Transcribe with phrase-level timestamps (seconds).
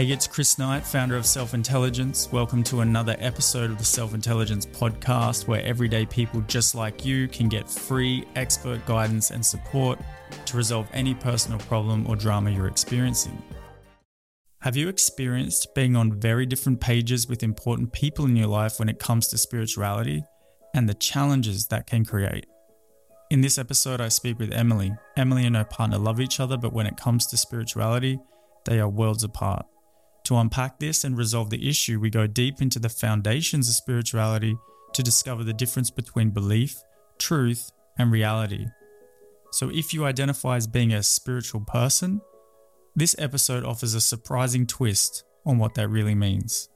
[0.00, 2.32] Hey, it's Chris Knight, founder of Self Intelligence.
[2.32, 7.28] Welcome to another episode of the Self Intelligence podcast, where everyday people just like you
[7.28, 9.98] can get free expert guidance and support
[10.46, 13.42] to resolve any personal problem or drama you're experiencing.
[14.62, 18.88] Have you experienced being on very different pages with important people in your life when
[18.88, 20.24] it comes to spirituality
[20.74, 22.46] and the challenges that can create?
[23.30, 24.92] In this episode, I speak with Emily.
[25.18, 28.18] Emily and her partner love each other, but when it comes to spirituality,
[28.64, 29.66] they are worlds apart.
[30.24, 34.56] To unpack this and resolve the issue, we go deep into the foundations of spirituality
[34.92, 36.76] to discover the difference between belief,
[37.18, 38.66] truth, and reality.
[39.52, 42.20] So, if you identify as being a spiritual person,
[42.94, 46.68] this episode offers a surprising twist on what that really means.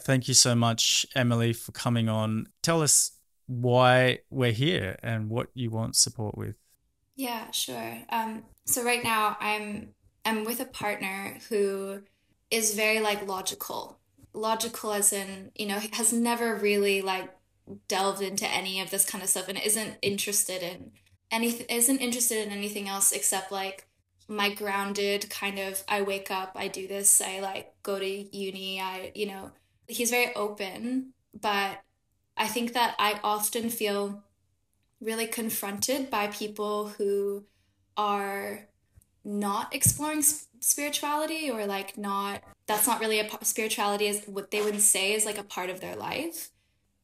[0.00, 2.46] Thank you so much, Emily, for coming on.
[2.62, 3.12] Tell us
[3.46, 6.56] why we're here and what you want support with.
[7.16, 7.98] Yeah, sure.
[8.08, 12.02] Um, so right now I'm I'm with a partner who
[12.50, 13.98] is very like logical.
[14.32, 17.30] Logical as in, you know, has never really like
[17.88, 20.92] delved into any of this kind of stuff and isn't interested in
[21.30, 23.86] anything isn't interested in anything else except like
[24.28, 28.06] my grounded kind of I wake up, I do this, I like go to
[28.36, 29.52] uni, I you know,
[29.88, 31.82] he's very open, but
[32.36, 34.23] I think that I often feel
[35.04, 37.44] really confronted by people who
[37.96, 38.66] are
[39.24, 40.22] not exploring
[40.60, 45.26] spirituality or like not that's not really a spirituality is what they would say is
[45.26, 46.50] like a part of their life.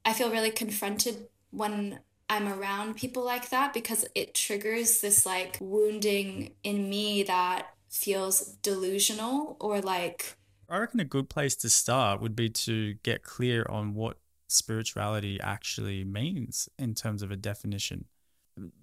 [0.05, 5.59] I feel really confronted when i'm around people like that because it triggers this like
[5.61, 10.37] wounding in me that feels delusional or like
[10.69, 14.17] i reckon a good place to start would be to get clear on what
[14.51, 18.07] spirituality actually means in terms of a definition.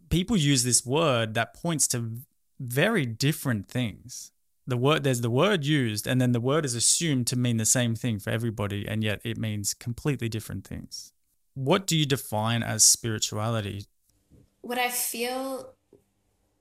[0.10, 2.20] People use this word that points to
[2.60, 4.32] very different things.
[4.66, 7.66] The word there's the word used and then the word is assumed to mean the
[7.66, 11.14] same thing for everybody and yet it means completely different things.
[11.54, 13.86] What do you define as spirituality?
[14.62, 15.74] What I feel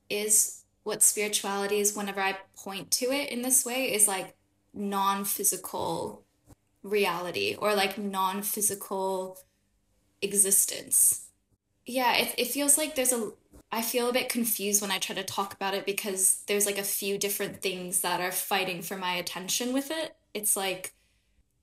[0.08, 4.36] is what spirituality is whenever I point to it in this way is like
[4.72, 6.25] non-physical
[6.86, 9.38] reality or like non physical
[10.22, 11.28] existence.
[11.84, 13.32] Yeah, it, it feels like there's a.
[13.72, 16.78] I feel a bit confused when I try to talk about it because there's like
[16.78, 20.16] a few different things that are fighting for my attention with it.
[20.34, 20.94] It's like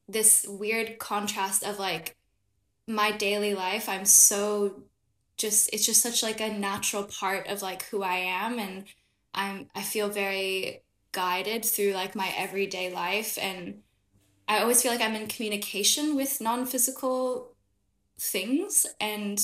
[0.07, 2.17] this weird contrast of like
[2.87, 3.87] my daily life.
[3.87, 4.83] I'm so
[5.37, 8.59] just, it's just such like a natural part of like who I am.
[8.59, 8.83] And
[9.33, 13.81] I'm, I feel very guided through like my everyday life and
[14.47, 17.53] I always feel like I'm in communication with non physical
[18.19, 18.85] things.
[18.99, 19.39] And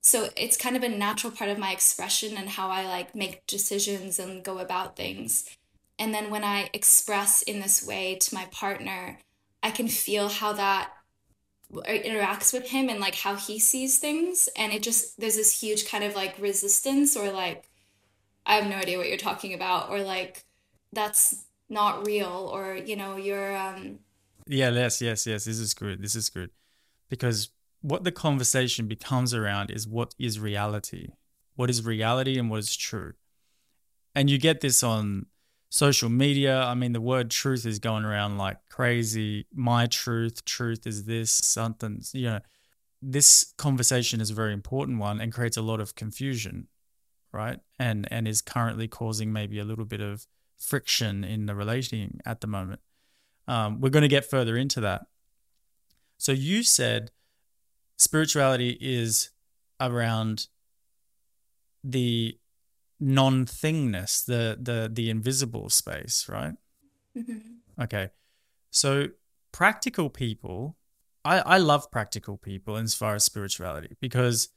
[0.00, 3.46] so it's kind of a natural part of my expression and how I like make
[3.46, 5.44] decisions and go about things.
[5.98, 9.18] And then when I express in this way to my partner,
[9.62, 10.92] I can feel how that
[11.72, 14.48] interacts with him and like how he sees things.
[14.56, 17.68] And it just, there's this huge kind of like resistance or like,
[18.46, 20.44] I have no idea what you're talking about, or like,
[20.92, 24.00] that's not real or you know you're um
[24.46, 25.44] yeah yes yes yes.
[25.44, 26.02] This is good.
[26.02, 26.50] This is good.
[27.08, 27.50] Because
[27.82, 31.08] what the conversation becomes around is what is reality.
[31.54, 33.14] What is reality and what is true.
[34.14, 35.26] And you get this on
[35.68, 36.62] social media.
[36.62, 39.46] I mean the word truth is going around like crazy.
[39.54, 42.40] My truth truth is this something you know.
[43.02, 46.66] This conversation is a very important one and creates a lot of confusion
[47.32, 47.60] right?
[47.78, 50.26] And and is currently causing maybe a little bit of
[50.60, 52.80] friction in the relating at the moment.
[53.48, 55.06] Um, we're going to get further into that.
[56.18, 57.10] So you said
[57.96, 59.30] spirituality is
[59.80, 60.48] around
[61.82, 62.38] the
[63.00, 66.54] non-thingness, the the the invisible space, right?
[67.16, 67.82] Mm-hmm.
[67.82, 68.10] Okay.
[68.70, 69.08] So
[69.52, 70.76] practical people,
[71.24, 74.50] I, I love practical people as far as spirituality because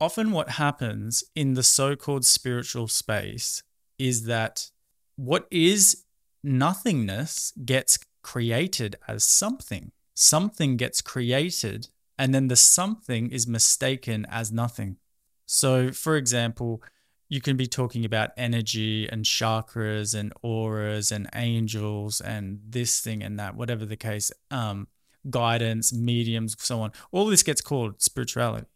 [0.00, 3.62] often what happens in the so-called spiritual space
[3.98, 4.70] is that
[5.16, 6.04] what is
[6.42, 9.92] nothingness gets created as something.
[10.14, 14.96] Something gets created, and then the something is mistaken as nothing.
[15.44, 16.82] So, for example,
[17.28, 23.22] you can be talking about energy and chakras and auras and angels and this thing
[23.22, 24.88] and that, whatever the case, um,
[25.28, 26.92] guidance, mediums, so on.
[27.10, 28.66] All this gets called spirituality.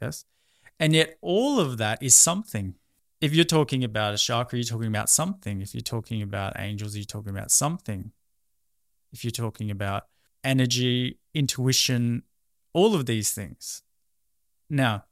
[0.00, 0.24] Yes.
[0.78, 2.74] And yet, all of that is something
[3.20, 5.60] if you're talking about a chakra, you're talking about something.
[5.60, 8.12] If you're talking about angels, you're talking about something.
[9.12, 10.04] If you're talking about
[10.42, 12.22] energy, intuition,
[12.72, 13.82] all of these things.
[14.68, 15.04] Now,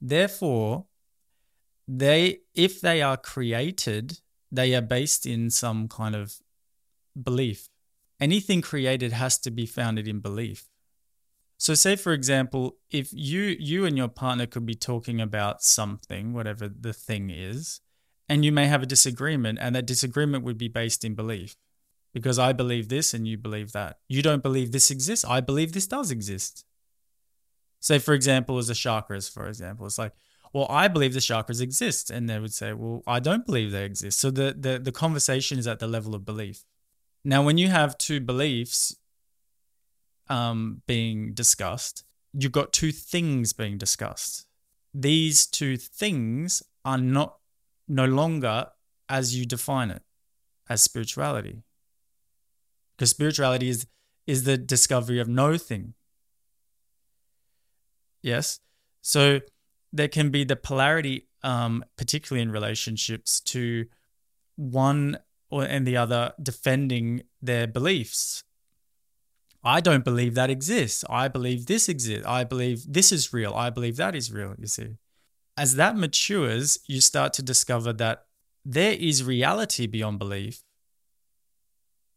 [0.00, 0.86] therefore,
[1.88, 4.20] they if they are created,
[4.52, 6.40] they are based in some kind of
[7.20, 7.68] belief.
[8.20, 10.69] Anything created has to be founded in belief.
[11.60, 16.32] So say for example, if you you and your partner could be talking about something,
[16.32, 17.82] whatever the thing is,
[18.30, 21.56] and you may have a disagreement and that disagreement would be based in belief.
[22.14, 23.98] Because I believe this and you believe that.
[24.08, 25.22] You don't believe this exists.
[25.22, 26.64] I believe this does exist.
[27.78, 30.14] Say for example as the chakras for example, it's like
[30.54, 32.10] well, I believe the chakras exist.
[32.10, 34.18] And they would say, well, I don't believe they exist.
[34.18, 36.64] So the, the, the conversation is at the level of belief.
[37.22, 38.96] Now, when you have two beliefs
[40.30, 44.46] um, being discussed, you've got two things being discussed.
[44.94, 47.36] These two things are not
[47.86, 48.68] no longer
[49.08, 50.02] as you define it
[50.68, 51.64] as spirituality.
[52.96, 53.86] Because spirituality is
[54.26, 55.94] is the discovery of no thing.
[58.22, 58.60] Yes.
[59.02, 59.40] So
[59.92, 63.86] there can be the polarity, um, particularly in relationships, to
[64.56, 65.18] one
[65.48, 68.44] or and the other defending their beliefs.
[69.62, 71.04] I don't believe that exists.
[71.10, 72.26] I believe this exists.
[72.26, 73.52] I believe this is real.
[73.54, 74.96] I believe that is real, you see.
[75.56, 78.24] As that matures, you start to discover that
[78.64, 80.62] there is reality beyond belief.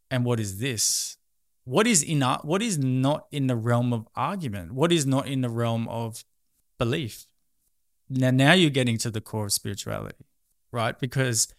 [0.10, 1.18] And what is this?
[1.66, 4.74] What is in what is not in the realm of argument?
[4.74, 6.24] What is not in the realm of
[6.78, 7.26] belief?
[8.10, 10.26] Now now you're getting to the core of spirituality,
[10.72, 10.98] right?
[11.00, 11.54] Because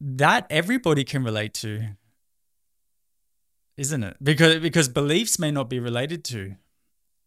[0.00, 1.90] that everybody can relate to
[3.76, 4.16] isn't it?
[4.22, 6.56] Because because beliefs may not be related to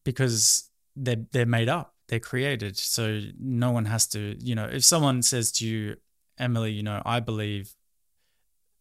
[0.03, 2.75] because they're they're made up they're created.
[2.77, 5.95] So no one has to you know if someone says to you
[6.37, 7.75] emily you know i believe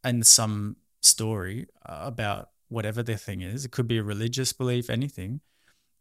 [0.05, 5.41] in some story about whatever their thing is it could be a religious belief anything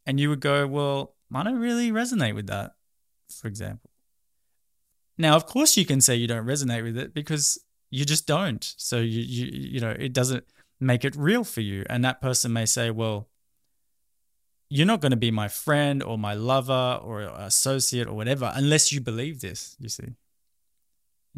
[0.05, 2.75] and you would go well i don't really resonate with that
[3.29, 3.89] for example.
[5.17, 7.59] Now of course you can say you don't resonate with it because
[7.89, 8.63] you just don't.
[8.77, 10.45] So you you you know it doesn't
[10.79, 13.27] make it real for you, and that person may say, well.
[14.69, 18.91] You're not going to be my friend or my lover or associate or whatever unless
[18.91, 20.17] you believe this, you see.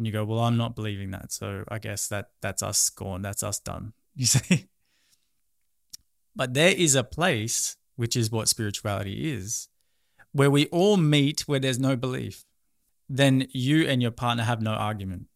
[0.00, 1.30] And you go, well, I'm not believing that.
[1.30, 3.20] So I guess that that's us gone.
[3.20, 3.92] That's us done.
[4.16, 4.66] You see.
[6.34, 9.68] But there is a place, which is what spirituality is,
[10.32, 12.46] where we all meet where there's no belief.
[13.10, 15.26] Then you and your partner have no argument.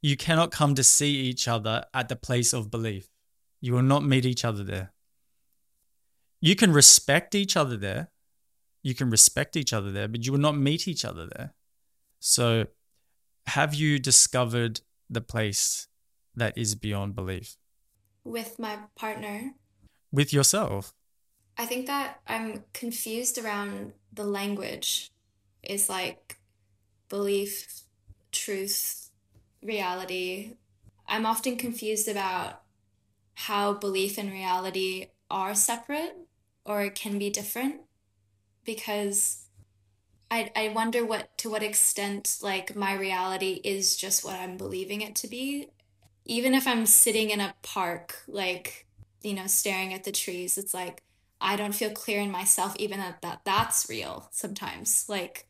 [0.00, 3.08] You cannot come to see each other at the place of belief.
[3.66, 4.92] You will not meet each other there.
[6.40, 8.12] You can respect each other there.
[8.84, 11.52] You can respect each other there, but you will not meet each other there.
[12.20, 12.66] So,
[13.48, 15.88] have you discovered the place
[16.36, 17.56] that is beyond belief?
[18.22, 19.54] With my partner.
[20.12, 20.94] With yourself.
[21.58, 25.10] I think that I'm confused around the language
[25.64, 26.38] is like
[27.08, 27.82] belief,
[28.30, 29.10] truth,
[29.60, 30.52] reality.
[31.08, 32.62] I'm often confused about
[33.36, 36.16] how belief and reality are separate
[36.64, 37.76] or can be different
[38.64, 39.46] because
[40.30, 45.02] I, I wonder what to what extent like my reality is just what I'm believing
[45.02, 45.68] it to be.
[46.24, 48.86] Even if I'm sitting in a park, like,
[49.22, 51.02] you know, staring at the trees, it's like
[51.38, 55.06] I don't feel clear in myself even that, that that's real sometimes.
[55.10, 55.46] Like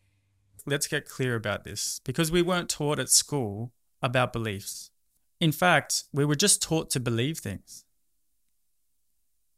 [0.66, 3.72] let's get clear about this because we weren't taught at school
[4.02, 4.90] about beliefs.
[5.40, 7.84] In fact, we were just taught to believe things.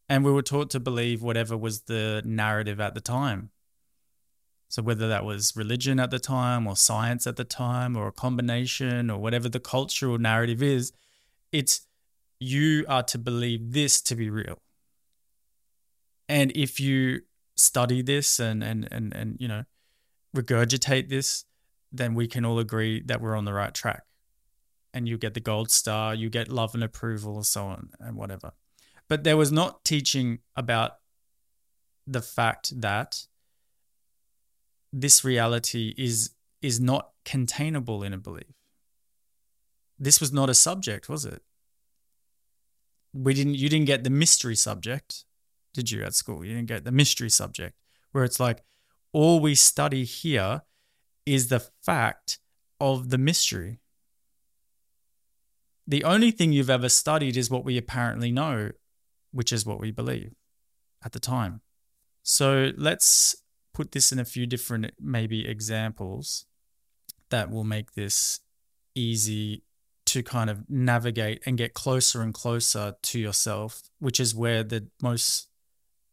[0.09, 3.51] And we were taught to believe whatever was the narrative at the time.
[4.71, 8.13] So, whether that was religion at the time, or science at the time, or a
[8.13, 10.93] combination, or whatever the cultural narrative is,
[11.53, 11.87] it's
[12.39, 14.59] you are to believe this to be real.
[16.29, 17.23] And if you
[17.57, 19.65] study this and, and, and, and you know,
[20.37, 21.45] regurgitate this,
[21.91, 24.05] then we can all agree that we're on the right track
[24.99, 28.17] and you get the gold star, you get love and approval, or so on and
[28.17, 28.51] whatever.
[29.09, 30.97] But there was not teaching about
[32.07, 33.27] the fact that
[34.93, 38.57] this reality is is not containable in a belief.
[39.99, 41.43] This was not a subject, was it?
[43.13, 45.25] We didn't you didn't get the mystery subject,
[45.75, 46.45] did you at school?
[46.45, 47.77] You didn't get the mystery subject
[48.11, 48.65] where it's like
[49.13, 50.63] all we study here
[51.25, 52.41] is the fact
[52.81, 53.79] of the mystery
[55.89, 58.73] the only thing you've ever studied is what we apparently know,
[59.33, 60.35] which is what we believe
[61.03, 61.63] at the time.
[62.23, 63.35] So let's
[63.73, 66.45] put this in a few different, maybe, examples
[67.31, 68.41] that will make this
[68.95, 69.63] easy
[70.05, 74.89] to kind of navigate and get closer and closer to yourself, which is where the
[75.03, 75.49] most,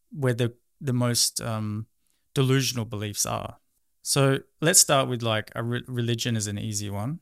[0.09, 1.87] where the, the most um,
[2.33, 3.57] delusional beliefs are.
[4.03, 7.19] So let's start with like a re- religion is an easy one.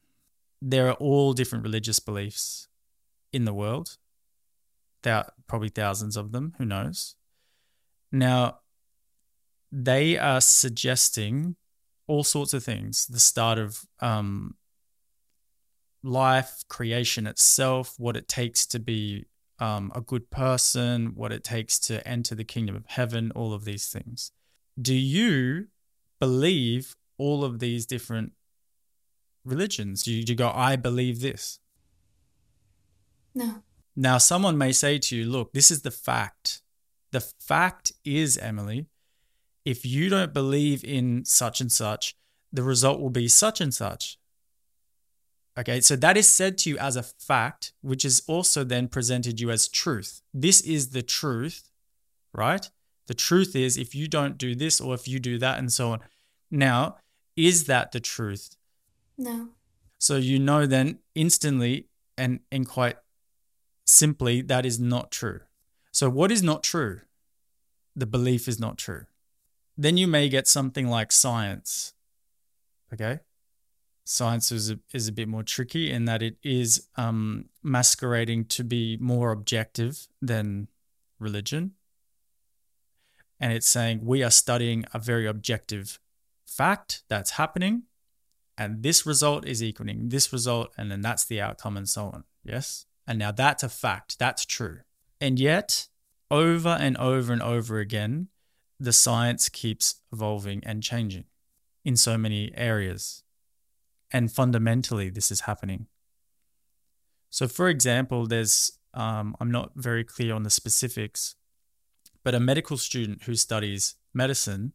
[0.66, 2.70] There are all different religious beliefs
[3.34, 3.98] in the world.
[5.02, 7.16] There are probably thousands of them, who knows.
[8.14, 8.60] Now,
[9.74, 11.58] they are suggesting
[12.08, 14.56] all sorts of things the start of um,
[16.02, 19.26] life, creation itself, what it takes to be
[19.60, 23.66] um, a good person, what it takes to enter the kingdom of heaven, all of
[23.66, 24.32] these things.
[24.82, 25.68] Do you
[26.22, 28.32] believe all of these different
[29.46, 30.08] religions?
[30.08, 31.60] You, you go, I believe this?
[33.36, 33.64] No.
[33.96, 36.62] Now, someone may say to you, look, this is the fact.
[37.12, 38.88] The fact is, Emily,
[39.66, 42.16] if you don't believe in such and such,
[42.52, 44.18] the result will be such and such.
[45.58, 49.38] Okay, so that is said to you as a fact, which is also then presented
[49.38, 50.22] to you as truth.
[50.34, 51.70] This is the truth,
[52.34, 52.68] right?
[53.06, 55.92] The truth is if you don't do this or if you do that and so
[55.92, 56.00] on.
[56.50, 56.98] Now,
[57.36, 58.56] is that the truth?
[59.24, 59.50] No.
[60.00, 61.88] So you know then instantly
[62.18, 62.98] and, and quite
[63.86, 65.40] simply that is not true.
[65.92, 67.02] So what is not true?
[67.96, 69.06] The belief is not true.
[69.78, 71.94] Then you may get something like science.
[72.94, 73.20] Okay?
[74.04, 78.64] Science is a, is a bit more tricky in that it is um, masquerading to
[78.66, 80.68] be more objective than
[81.18, 81.72] religion.
[83.40, 86.00] And it's saying we are studying a very objective
[86.46, 87.84] fact that's happening,
[88.58, 92.24] and this result is equaling this result, and then that's the outcome, and so on.
[92.44, 92.86] Yes?
[93.08, 94.80] And now that's a fact, that's true.
[95.20, 95.88] And yet,
[96.30, 98.28] over and over and over again,
[98.80, 101.26] the science keeps evolving and changing
[101.86, 103.24] in so many areas.
[104.12, 105.88] And fundamentally, this is happening.
[107.30, 111.36] So, for example, there's, um, I'm not very clear on the specifics,
[112.24, 114.74] but a medical student who studies medicine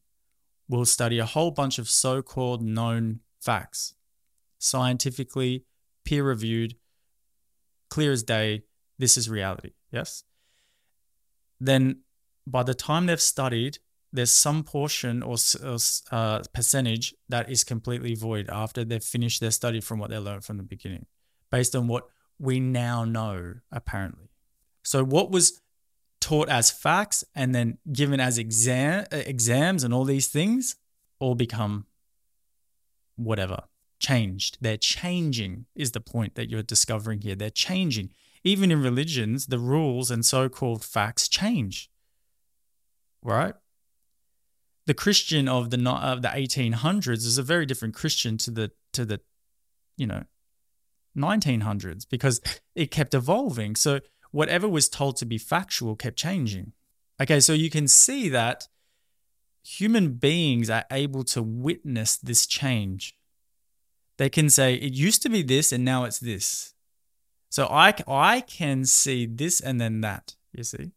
[0.68, 3.95] will study a whole bunch of so called known facts,
[4.59, 5.64] scientifically
[6.04, 6.75] peer reviewed,
[7.90, 8.62] clear as day.
[8.99, 9.73] This is reality.
[9.92, 10.25] Yes.
[11.61, 12.00] Then
[12.47, 13.78] by the time they've studied,
[14.12, 15.37] there's some portion or
[16.11, 20.45] uh, percentage that is completely void after they've finished their study from what they learned
[20.45, 21.07] from the beginning,
[21.50, 24.30] based on what we now know, apparently.
[24.83, 25.61] So, what was
[26.21, 30.76] taught as facts and then given as exam uh, exams and all these things
[31.21, 31.87] all become
[33.19, 33.65] whatever
[33.99, 34.59] changed.
[34.61, 37.35] They're changing is the point that you're discovering here.
[37.35, 38.11] They're changing.
[38.45, 41.91] Even in religions the rules and so-called facts change
[43.23, 43.55] right?
[44.87, 49.05] The christian of the of the 1800s is a very different christian to the to
[49.05, 49.21] the
[49.97, 50.25] you know
[51.17, 52.41] 1900s because
[52.75, 53.77] it kept evolving.
[53.77, 56.73] So whatever was told to be factual kept changing.
[57.21, 58.69] Okay, so you can see that
[59.69, 63.15] human beings are able to witness this change.
[64.17, 66.75] They can say, it used to be this and now it's this.
[67.51, 70.93] So I, I can see this and then that, you see?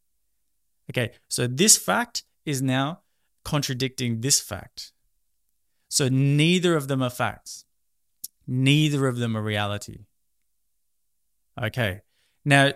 [0.90, 3.02] Okay, so this fact is now
[3.44, 4.94] contradicting this fact.
[5.90, 7.66] So neither of them are facts,
[8.48, 10.06] neither of them are reality.
[11.62, 12.02] Okay,
[12.46, 12.72] now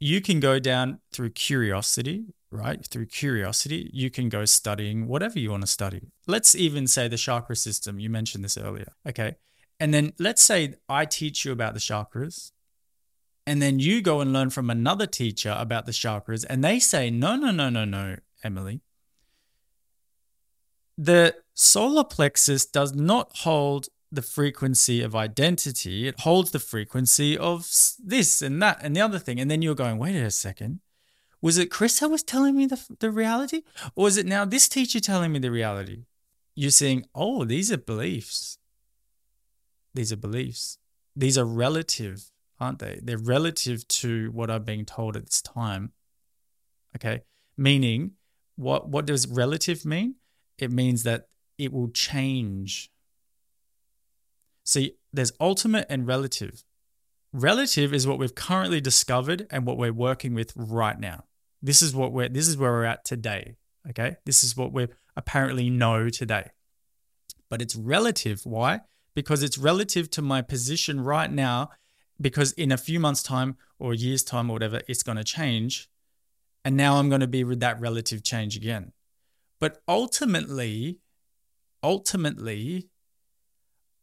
[0.00, 2.86] you can go down through curiosity, right?
[2.86, 6.12] Through curiosity, you can go studying whatever you want to study.
[6.26, 7.98] Let's even say the chakra system.
[7.98, 8.92] You mentioned this earlier.
[9.08, 9.36] Okay.
[9.80, 12.52] And then let's say I teach you about the chakras,
[13.46, 17.10] and then you go and learn from another teacher about the chakras, and they say,
[17.10, 18.80] no, no, no, no, no, Emily.
[20.96, 27.68] The solar plexus does not hold the frequency of identity, it holds the frequency of
[27.98, 29.40] this and that and the other thing.
[29.40, 30.78] And then you're going, wait a second.
[31.44, 33.62] Was it Chris that was telling me the, the reality?
[33.94, 36.04] Or is it now this teacher telling me the reality?
[36.54, 38.58] You're saying, oh, these are beliefs.
[39.92, 40.78] These are beliefs.
[41.14, 43.00] These are relative, aren't they?
[43.02, 45.92] They're relative to what I'm being told at this time.
[46.96, 47.22] Okay.
[47.56, 48.12] Meaning,
[48.56, 50.14] what, what does relative mean?
[50.58, 52.90] It means that it will change
[54.64, 56.64] See, there's ultimate and relative.
[57.32, 61.24] Relative is what we've currently discovered and what we're working with right now.
[61.64, 63.56] This is what we're this is where we're at today.
[63.88, 64.16] Okay?
[64.26, 66.50] This is what we apparently know today.
[67.48, 68.42] But it's relative.
[68.44, 68.80] Why?
[69.14, 71.70] Because it's relative to my position right now,
[72.20, 75.88] because in a few months' time or year's time or whatever, it's going to change.
[76.66, 78.92] And now I'm going to be with that relative change again.
[79.58, 80.98] But ultimately,
[81.82, 82.88] ultimately,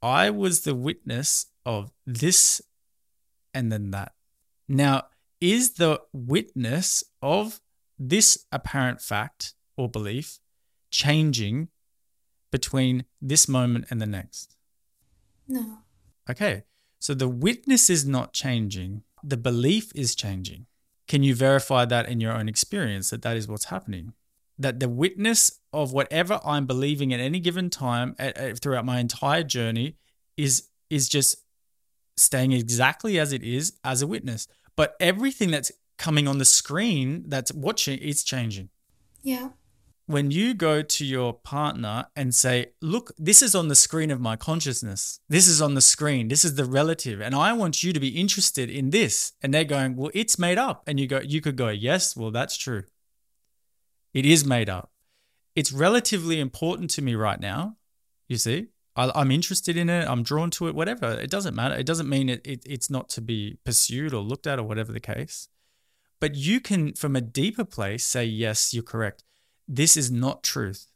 [0.02, 2.60] I was the witness of this
[3.54, 4.14] and then that.
[4.68, 5.04] Now,
[5.42, 7.60] is the witness of
[7.98, 10.40] this apparent fact or belief
[10.92, 11.70] changing
[12.52, 14.56] between this moment and the next?
[15.48, 15.80] No.
[16.30, 16.64] Okay.
[17.00, 20.68] So the witness is not changing, the belief is changing.
[21.08, 24.14] Can you verify that in your own experience that that is what's happening?
[24.58, 29.00] That the witness of whatever I'm believing at any given time at, at, throughout my
[29.00, 29.98] entire journey
[30.38, 31.38] is is just
[32.18, 34.48] staying exactly as it is as a witness.
[34.76, 38.70] But everything that's coming on the screen that's watching is changing.
[39.22, 39.50] Yeah
[40.12, 44.20] when you go to your partner and say, Look, this is on the screen of
[44.20, 45.22] my consciousness.
[45.30, 46.28] This is on the screen.
[46.28, 47.22] This is the relative.
[47.22, 49.34] And I want you to be interested in this.
[49.42, 50.84] And they're going, Well, it's made up.
[50.86, 52.84] And you go, you could go, Yes, well, that's true.
[54.14, 54.92] It is made up.
[55.56, 57.78] It's relatively important to me right now.
[58.28, 60.08] You see, I, am interested in it.
[60.08, 61.14] I'm drawn to it, whatever.
[61.14, 61.76] It doesn't matter.
[61.76, 64.92] It doesn't mean it, it, it's not to be pursued or looked at or whatever
[64.92, 65.48] the case.
[66.20, 69.24] But you can, from a deeper place, say, Yes, you're correct
[69.74, 70.88] this is not truth.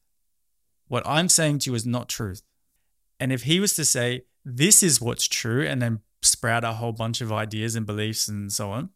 [0.88, 2.42] What I'm saying to you is not truth.
[3.20, 6.92] And if he was to say, this is what's true, and then sprout a whole
[6.92, 8.90] bunch of ideas and beliefs and so on,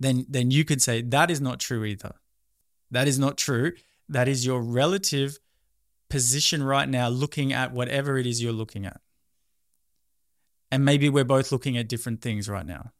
[0.00, 2.14] then, then you could say, that is not true either.
[2.90, 3.72] That is not true.
[4.08, 5.38] That is your relative
[6.14, 9.00] position right now, looking at whatever it is you're looking at.
[10.70, 12.92] And maybe we're both looking at different things right now.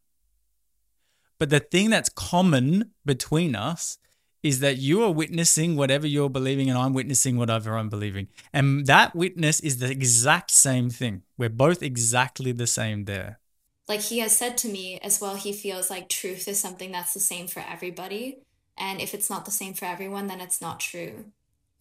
[1.39, 3.99] But the thing that's common between us
[4.43, 8.27] is that you are witnessing whatever you're believing and I'm witnessing whatever I'm believing.
[8.53, 11.23] And that witness is the exact same thing.
[11.39, 13.39] We're both exactly the same there.
[13.87, 17.15] Like he has said to me as well, he feels like truth is something that's
[17.15, 18.39] the same for everybody.
[18.77, 21.27] And if it's not the same for everyone, then it's not true.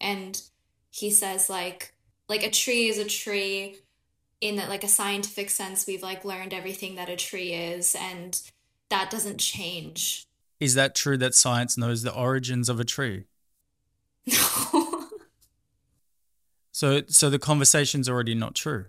[0.00, 0.40] And
[0.94, 1.94] he says like
[2.28, 3.76] like a tree is a tree
[4.40, 8.40] in that like a scientific sense we've like learned everything that a tree is and
[8.90, 10.26] that doesn't change
[10.60, 13.24] is that true that science knows the origins of a tree?
[14.26, 15.08] No.
[16.72, 18.86] so so the conversation's already not true.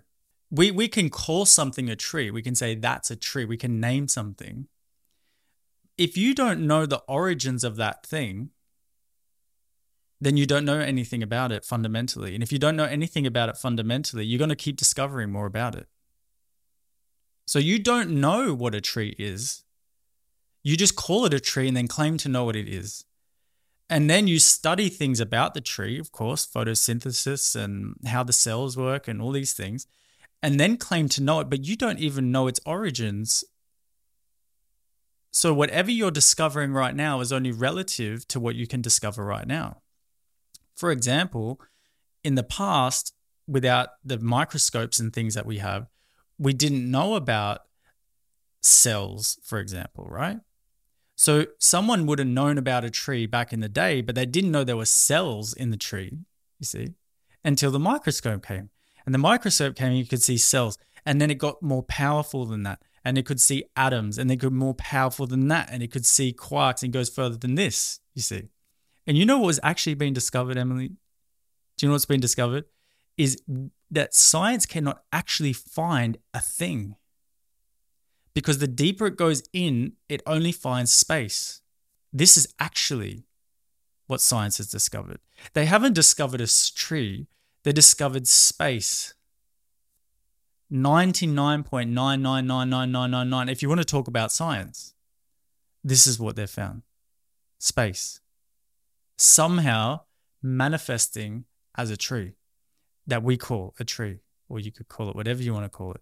[0.50, 2.30] We we can call something a tree.
[2.30, 3.44] We can say that's a tree.
[3.44, 4.68] We can name something.
[5.98, 8.50] If you don't know the origins of that thing,
[10.20, 12.34] then you don't know anything about it fundamentally.
[12.34, 15.46] And if you don't know anything about it fundamentally, you're going to keep discovering more
[15.46, 15.88] about it.
[17.46, 19.64] So you don't know what a tree is
[20.66, 23.04] you just call it a tree and then claim to know what it is.
[23.88, 28.76] And then you study things about the tree, of course, photosynthesis and how the cells
[28.76, 29.86] work and all these things,
[30.42, 33.44] and then claim to know it, but you don't even know its origins.
[35.30, 39.46] So, whatever you're discovering right now is only relative to what you can discover right
[39.46, 39.82] now.
[40.76, 41.60] For example,
[42.22, 43.14] in the past,
[43.48, 45.88] without the microscopes and things that we have,
[46.38, 47.62] we didn't know about
[48.60, 50.38] cells, for example, right?
[51.16, 54.50] So someone would have known about a tree back in the day, but they didn't
[54.50, 56.18] know there were cells in the tree,
[56.58, 56.88] you see,
[57.42, 58.68] until the microscope came.
[59.06, 60.76] And the microscope came, you could see cells.
[61.06, 62.82] And then it got more powerful than that.
[63.04, 65.68] And it could see atoms, and it got more powerful than that.
[65.70, 68.48] And it could see quarks and goes further than this, you see.
[69.06, 70.88] And you know what was actually being discovered, Emily?
[70.88, 70.96] Do
[71.80, 72.64] you know what's been discovered?
[73.16, 73.40] Is
[73.90, 76.96] that science cannot actually find a thing
[78.34, 81.62] because the deeper it goes in, it only finds space.
[82.12, 83.24] This is actually
[84.08, 85.20] what science has discovered.
[85.54, 87.28] They haven't discovered a tree,
[87.62, 89.14] they discovered space.
[90.72, 93.50] 99.9999999.
[93.50, 94.94] If you want to talk about science,
[95.84, 96.82] this is what they've found
[97.58, 98.20] space.
[99.16, 100.00] Somehow
[100.42, 101.44] manifesting
[101.76, 102.34] as a tree
[103.06, 105.92] that we call a tree, or you could call it whatever you want to call
[105.92, 106.00] it.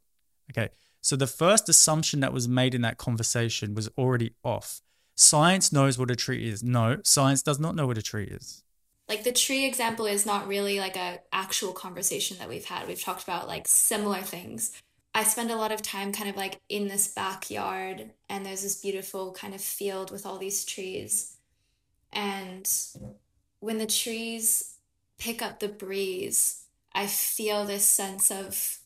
[0.50, 0.70] Okay.
[1.00, 4.80] So the first assumption that was made in that conversation was already off.
[5.14, 6.62] Science knows what a tree is.
[6.62, 8.64] No, science does not know what a tree is.
[9.08, 12.88] Like the tree example is not really like a actual conversation that we've had.
[12.88, 14.72] We've talked about like similar things.
[15.14, 18.80] I spend a lot of time kind of like in this backyard and there's this
[18.80, 21.33] beautiful kind of field with all these trees.
[22.14, 22.68] And
[23.60, 24.76] when the trees
[25.18, 28.78] pick up the breeze, I feel this sense of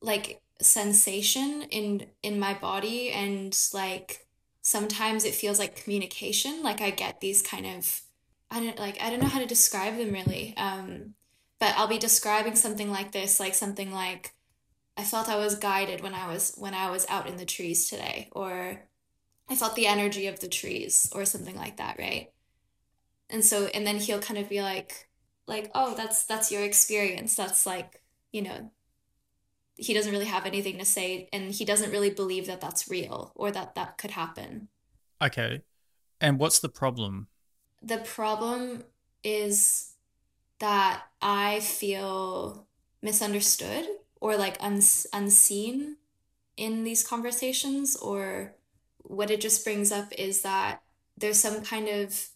[0.00, 3.10] like sensation in in my body.
[3.10, 4.26] And like
[4.62, 6.62] sometimes it feels like communication.
[6.62, 8.02] Like i get these kind of
[8.50, 10.54] i don't like i don't know how to describe them really.
[10.56, 11.14] Um
[11.64, 14.34] but i'll be describing something like this like something like
[14.98, 17.88] i felt i was guided when i was when i was out in the trees
[17.88, 18.82] today or
[19.48, 22.30] i felt the energy of the trees or something like that right
[23.30, 25.08] and so and then he'll kind of be like
[25.46, 28.70] like oh that's that's your experience that's like you know
[29.76, 33.32] he doesn't really have anything to say and he doesn't really believe that that's real
[33.34, 34.68] or that that could happen.
[35.20, 35.62] Okay.
[36.20, 37.28] And what's the problem?
[37.82, 38.84] The problem
[39.22, 39.94] is
[40.60, 42.66] that I feel
[43.02, 43.86] misunderstood
[44.20, 45.96] or like uns- unseen
[46.56, 48.54] in these conversations or
[48.98, 50.82] what it just brings up is that
[51.18, 52.28] there's some kind of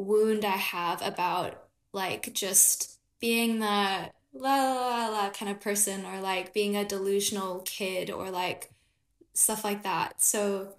[0.00, 6.04] wound I have about like just being the la la la la kind of person
[6.04, 8.70] or like being a delusional kid or like
[9.34, 10.22] stuff like that.
[10.22, 10.74] So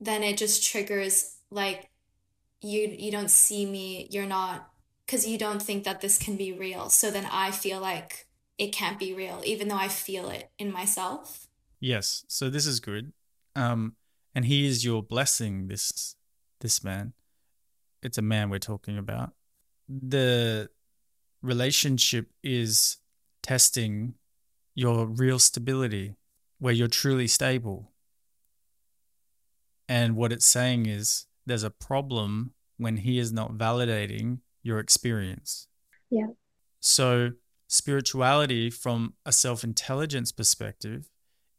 [0.00, 1.90] then it just triggers like
[2.60, 4.70] you you don't see me, you're not
[5.06, 6.90] cuz you don't think that this can be real.
[6.90, 10.72] So then I feel like it can't be real even though I feel it in
[10.72, 11.48] myself.
[11.80, 12.24] Yes.
[12.28, 13.12] So this is good.
[13.54, 13.96] Um
[14.34, 16.16] and he is your blessing this
[16.60, 17.12] this man.
[18.04, 19.32] It's a man we're talking about.
[19.88, 20.68] The
[21.42, 22.98] relationship is
[23.42, 24.14] testing
[24.74, 26.16] your real stability,
[26.58, 27.92] where you're truly stable.
[29.88, 35.68] And what it's saying is there's a problem when he is not validating your experience.
[36.10, 36.28] Yeah.
[36.80, 37.32] So,
[37.68, 41.10] spirituality from a self intelligence perspective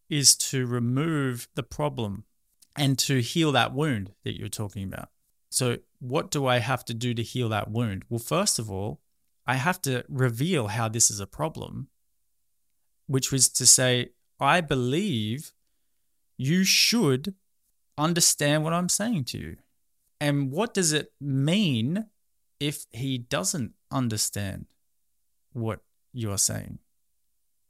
[0.09, 2.25] is to remove the problem
[2.75, 5.09] and to heal that wound that you're talking about.
[5.49, 5.77] So,
[6.09, 8.03] what do I have to do to heal that wound?
[8.09, 9.01] Well, first of all,
[9.47, 11.87] I have to reveal how this is a problem,
[13.07, 15.51] which was to say, I believe
[16.37, 17.33] you should
[17.97, 19.57] understand what I'm saying to you.
[20.19, 22.07] And what does it mean
[22.59, 24.65] if he doesn't understand
[25.53, 25.81] what
[26.13, 26.79] you're saying?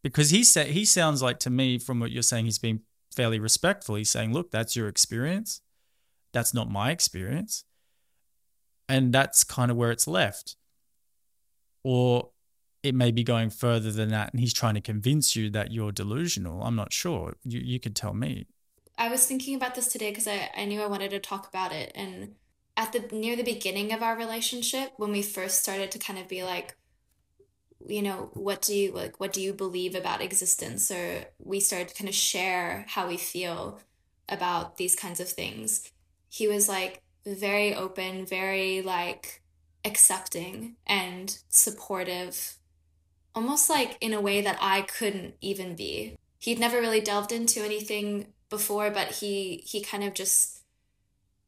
[0.04, 2.82] Because he said he sounds like to me from what you're saying, he's being
[3.16, 3.96] fairly respectful.
[3.96, 5.62] He's saying, look, that's your experience.
[6.32, 7.66] That's not my experience.
[8.88, 10.56] And that's kind of where it's left.
[11.84, 12.30] Or
[12.86, 15.92] it may be going further than that and he's trying to convince you that you're
[15.92, 16.62] delusional.
[16.62, 17.36] I'm not sure.
[17.44, 18.46] You, you could tell me.
[18.98, 21.74] I was thinking about this today because I, I knew I wanted to talk about
[21.74, 21.92] it.
[21.96, 22.36] And
[22.78, 26.28] at the near the beginning of our relationship, when we first started to kind of
[26.28, 26.76] be like,
[27.88, 30.92] you know, what do you like what do you believe about existence?
[30.92, 33.80] Or we started to kind of share how we feel
[34.30, 35.92] about these kinds of things.
[36.30, 39.42] He was like very open, very like
[39.84, 42.58] accepting and supportive,
[43.34, 46.16] almost like in a way that I couldn't even be.
[46.40, 50.64] He'd never really delved into anything before, but he he kind of just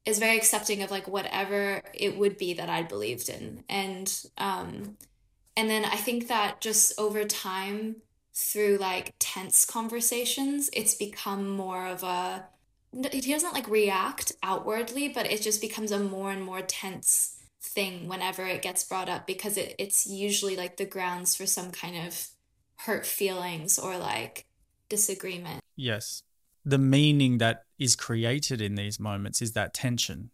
[0.05, 3.63] is very accepting of like whatever it would be that I believed in.
[3.69, 4.97] And um
[5.55, 7.97] and then I think that just over time
[8.33, 12.45] through like tense conversations, it's become more of a
[12.91, 18.07] he doesn't like react outwardly, but it just becomes a more and more tense thing
[18.07, 22.07] whenever it gets brought up because it, it's usually like the grounds for some kind
[22.07, 22.27] of
[22.77, 24.45] hurt feelings or like
[24.89, 25.61] disagreement.
[25.75, 26.23] Yes.
[26.63, 30.31] The meaning that is created in these moments is that tension.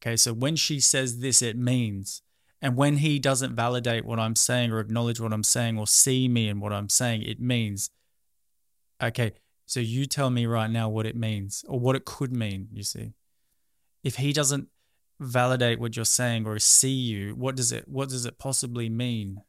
[0.00, 2.22] Okay, so when she says this, it means.
[2.60, 6.28] And when he doesn't validate what I'm saying or acknowledge what I'm saying or see
[6.28, 7.90] me in what I'm saying, it means.
[9.02, 9.32] Okay,
[9.68, 12.82] so you tell me right now what it means or what it could mean, you
[12.82, 13.12] see.
[14.02, 14.68] If he doesn't
[15.20, 19.42] validate what you're saying or see you, what does it what does it possibly mean?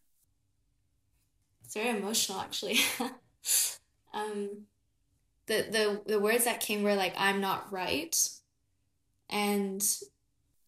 [1.64, 2.80] It's very emotional actually.
[4.14, 4.66] um
[5.46, 8.14] the the the words that came were like I'm not right.
[9.30, 9.82] And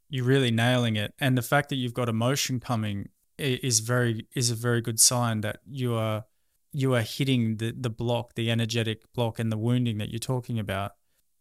[0.08, 1.14] you're really nailing it.
[1.20, 5.42] And the fact that you've got emotion coming is very is a very good sign
[5.42, 6.24] that you are
[6.72, 10.60] you are hitting the the block, the energetic block and the wounding that you're talking
[10.60, 10.94] about.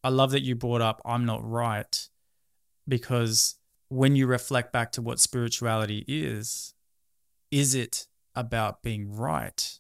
[0.03, 2.09] I love that you brought up I'm not right
[2.88, 3.57] because
[3.88, 6.75] when you reflect back to what spirituality is,
[7.51, 9.79] is it about being right?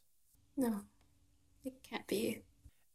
[0.56, 0.80] No,
[1.64, 2.42] it can't be.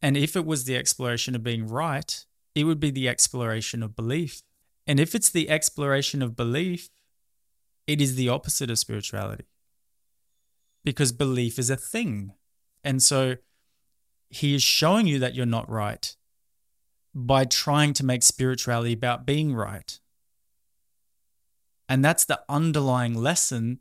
[0.02, 3.96] And if it was the exploration of being right, it would be the exploration of
[3.96, 4.42] belief.
[4.86, 6.90] And if it's the exploration of belief,
[7.88, 9.46] it is the opposite of spirituality
[10.84, 12.34] because belief is a thing.
[12.86, 13.38] And so
[14.30, 16.16] he is showing you that you're not right
[17.14, 20.00] by trying to make spirituality about being right.
[21.90, 23.80] And that's the underlying lesson,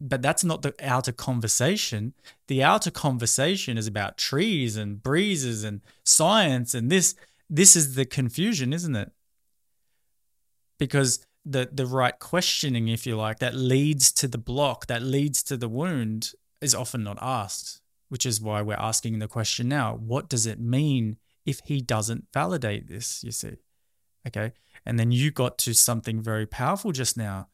[0.00, 2.14] but that's not the outer conversation.
[2.46, 7.14] The outer conversation is about trees and breezes and science and this
[7.50, 9.10] this is the confusion, isn't it?
[10.78, 15.42] Because the the right questioning, if you like, that leads to the block, that leads
[15.44, 19.94] to the wound is often not asked, which is why we're asking the question now.
[19.94, 23.56] What does it mean if he doesn't validate this, you see?
[24.26, 24.52] Okay.
[24.84, 27.48] And then you got to something very powerful just now.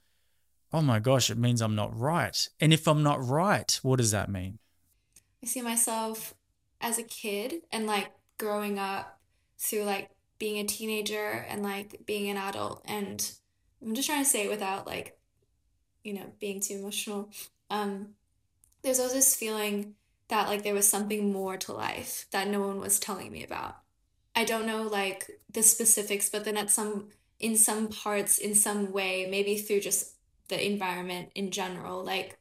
[0.72, 2.48] Oh my gosh, it means I'm not right.
[2.60, 4.58] And if I'm not right, what does that mean?
[5.42, 6.34] I see myself
[6.80, 9.20] as a kid and like growing up
[9.58, 12.82] through like being a teenager and like being an adult.
[12.86, 13.30] And
[13.80, 15.16] I'm just trying to say it without like,
[16.02, 17.30] you know, being too emotional.
[17.70, 18.14] Um,
[18.82, 19.94] there's always this feeling
[20.28, 23.76] that like there was something more to life that no one was telling me about.
[24.34, 27.10] I don't know like the specifics, but then at some
[27.40, 30.14] in some parts, in some way, maybe through just
[30.48, 32.38] the environment in general, like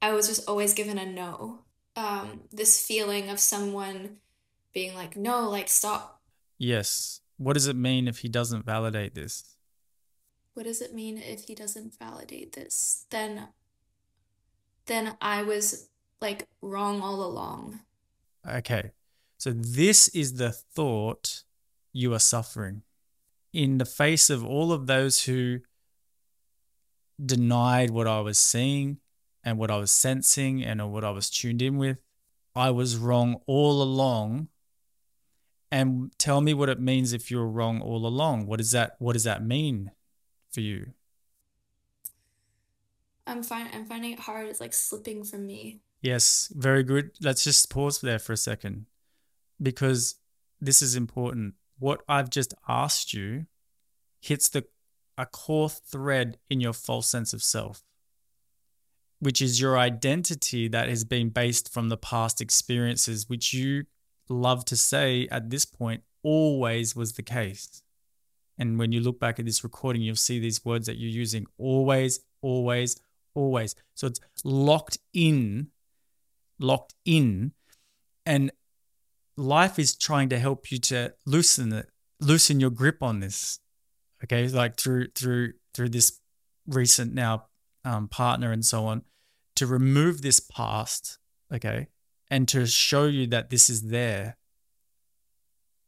[0.00, 1.60] I was just always given a no.
[1.94, 4.16] Um, this feeling of someone
[4.72, 6.20] being like, no, like stop.
[6.58, 7.20] Yes.
[7.36, 9.56] What does it mean if he doesn't validate this?
[10.54, 13.06] What does it mean if he doesn't validate this?
[13.10, 13.48] Then
[14.86, 15.88] then I was
[16.22, 17.80] like wrong all along.
[18.48, 18.92] Okay.
[19.36, 21.42] So this is the thought
[21.92, 22.82] you are suffering.
[23.52, 25.58] In the face of all of those who
[27.24, 28.98] denied what I was seeing
[29.44, 32.00] and what I was sensing and what I was tuned in with,
[32.54, 34.48] I was wrong all along.
[35.70, 38.46] And tell me what it means if you're wrong all along.
[38.46, 39.90] What does that what does that mean
[40.52, 40.92] for you?
[43.26, 44.48] I'm fine I'm finding it hard.
[44.48, 45.80] It's like slipping from me.
[46.02, 47.12] Yes, very good.
[47.20, 48.86] Let's just pause there for a second
[49.62, 50.16] because
[50.60, 51.54] this is important.
[51.78, 53.46] What I've just asked you
[54.20, 54.64] hits the
[55.18, 57.84] a core thread in your false sense of self,
[59.20, 63.84] which is your identity that has been based from the past experiences, which you
[64.28, 67.82] love to say at this point always was the case.
[68.58, 71.46] And when you look back at this recording, you'll see these words that you're using
[71.58, 72.96] always, always,
[73.34, 73.74] always.
[73.94, 75.68] So it's locked in
[76.62, 77.52] locked in
[78.24, 78.50] and
[79.36, 81.88] life is trying to help you to loosen it
[82.20, 83.58] loosen your grip on this
[84.24, 84.48] okay?
[84.48, 86.20] Like through through through this
[86.66, 87.46] recent now
[87.84, 89.02] um, partner and so on
[89.56, 91.18] to remove this past
[91.52, 91.88] okay?
[92.30, 94.38] And to show you that this is there.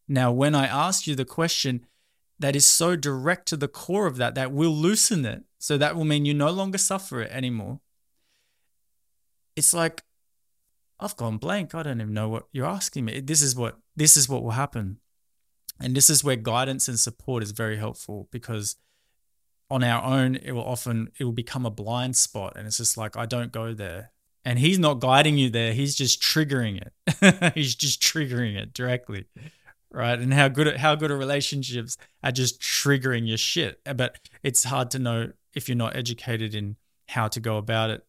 [0.07, 1.87] Now when i ask you the question
[2.39, 5.45] that is so direct to the core of that that will loosen it.
[5.59, 7.81] So that will mean you no longer suffer it anymore.
[9.57, 10.03] It's like
[11.01, 11.75] I've gone blank.
[11.75, 13.21] I don't even know what you're asking me.
[13.21, 14.99] This is what this is what will happen.
[15.81, 18.77] And this is where guidance and support is very helpful because
[19.71, 22.97] on our own it will often it will become a blind spot and it's just
[22.97, 24.13] like I don't go there.
[24.45, 27.53] And he's not guiding you there, he's just triggering it.
[27.55, 29.25] he's just triggering it directly.
[29.91, 30.19] Right?
[30.19, 33.81] And how good how good are relationships are just triggering your shit.
[33.97, 36.77] But it's hard to know if you're not educated in
[37.09, 38.05] how to go about it,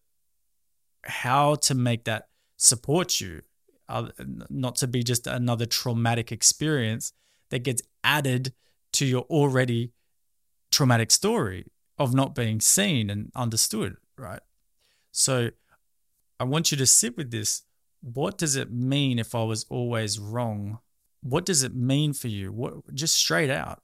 [1.03, 3.41] how to make that support you,
[3.89, 4.09] uh,
[4.49, 7.13] not to be just another traumatic experience
[7.49, 8.53] that gets added
[8.93, 9.91] to your already
[10.71, 11.65] traumatic story
[11.97, 14.41] of not being seen and understood, right?
[15.11, 15.51] So
[16.39, 17.63] I want you to sit with this.
[18.01, 20.79] What does it mean if I was always wrong?
[21.21, 22.51] What does it mean for you?
[22.51, 23.81] What just straight out?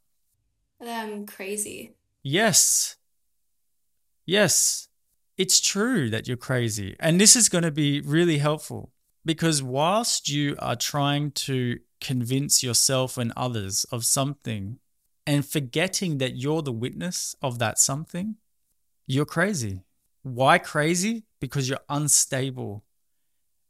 [0.80, 1.96] That I'm crazy.
[2.24, 2.98] Yes.
[4.26, 4.90] Yes
[5.42, 6.96] it's true that you're crazy.
[7.00, 8.92] And this is going to be really helpful
[9.26, 14.78] because whilst you are trying to convince yourself and others of something
[15.26, 18.36] and forgetting that you're the witness of that something,
[19.08, 19.82] you're crazy.
[20.22, 21.24] Why crazy?
[21.40, 22.84] Because you're unstable.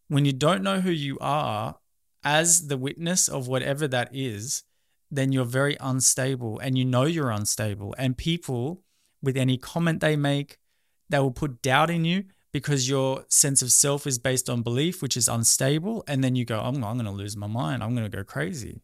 [0.10, 1.78] When you don't know who you are
[2.22, 4.64] as the witness of whatever that is,
[5.10, 7.96] then you're very unstable and you know you're unstable.
[7.98, 8.84] And people,
[9.22, 10.58] with any comment they make,
[11.12, 15.02] they will put doubt in you because your sense of self is based on belief,
[15.02, 16.04] which is unstable.
[16.08, 17.84] And then you go, I'm, I'm going to lose my mind.
[17.84, 18.82] I'm going to go crazy.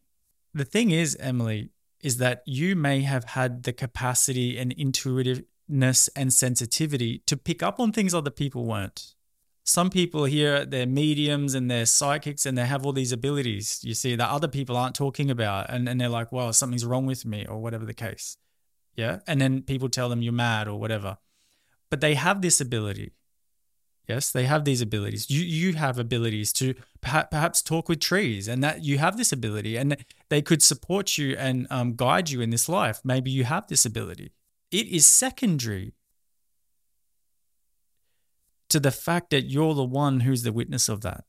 [0.54, 6.32] The thing is, Emily, is that you may have had the capacity and intuitiveness and
[6.32, 9.14] sensitivity to pick up on things other people weren't.
[9.64, 13.92] Some people here, they're mediums and they're psychics and they have all these abilities, you
[13.92, 15.68] see, that other people aren't talking about.
[15.68, 18.38] And, and they're like, well, something's wrong with me or whatever the case.
[18.96, 19.18] Yeah.
[19.26, 21.18] And then people tell them you're mad or whatever
[21.90, 23.12] but they have this ability.
[24.08, 25.30] Yes, they have these abilities.
[25.30, 29.76] You you have abilities to perhaps talk with trees, and that you have this ability,
[29.76, 29.96] and
[30.30, 33.00] they could support you and um, guide you in this life.
[33.04, 34.32] Maybe you have this ability.
[34.70, 35.92] It is secondary
[38.70, 41.24] to the fact that you're the one who's the witness of that.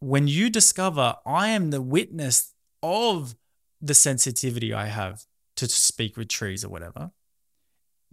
[0.00, 3.36] When you discover I am the witness of
[3.80, 5.24] the sensitivity I have
[5.56, 7.12] to speak with trees or whatever,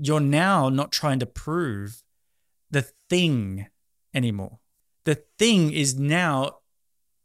[0.01, 2.03] you're now not trying to prove
[2.71, 3.67] the thing
[4.13, 4.59] anymore.
[5.03, 6.57] The thing is now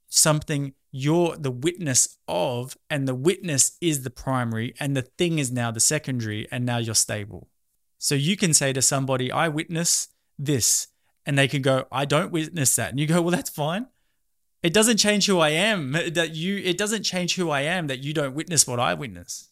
[0.09, 5.51] something you're the witness of, and the witness is the primary, and the thing is
[5.51, 7.49] now the secondary, and now you're stable.
[7.99, 10.09] So you can say to somebody, I witness
[10.39, 10.89] this,
[11.25, 12.91] and they can go, I don't witness that.
[12.91, 13.87] And you go, Well, that's fine.
[14.63, 15.93] It doesn't change who I am.
[15.93, 19.51] That you it doesn't change who I am that you don't witness what I witness.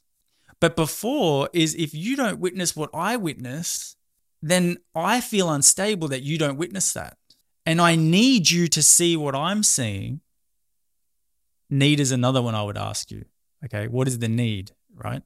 [0.64, 3.96] But before is if you don't witness what I witness,
[4.40, 7.18] then I feel unstable that you don't witness that.
[7.66, 10.22] and I need you to see what I'm seeing,
[11.68, 13.26] need is another one I would ask you.
[13.62, 15.22] Okay, what is the need, right?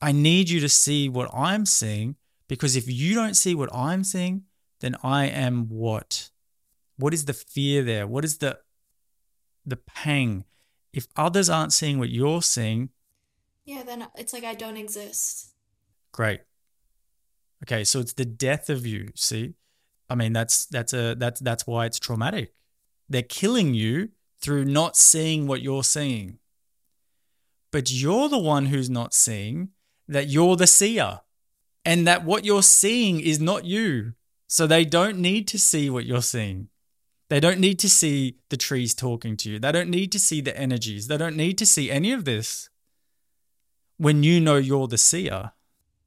[0.00, 2.16] I need you to see what I'm seeing
[2.48, 4.42] because if you don't see what I'm seeing,
[4.80, 6.30] then I am what?
[6.96, 8.08] What is the fear there?
[8.08, 8.58] What is the
[9.64, 10.46] the pang?
[10.92, 12.90] If others aren't seeing what you're seeing,
[13.70, 15.54] Yeah, then it's like I don't exist.
[16.10, 16.40] great.
[17.62, 19.54] Okay, so it's the death of you, see?
[20.08, 22.52] I mean, that's that's a that's that's why it's traumatic.
[23.08, 24.08] They're killing you
[24.40, 26.38] through not seeing what you're seeing.
[27.70, 29.68] But you're the one who's not seeing
[30.08, 31.20] that you're the seer
[31.84, 34.14] and that what you're seeing is not you.
[34.48, 36.70] So they don't need to see what you're seeing.
[37.28, 39.60] They don't need to see the trees talking to you.
[39.60, 41.06] They don't need to see the energies.
[41.06, 42.68] They don't need to see any of this
[44.00, 45.52] when you know you're the seer.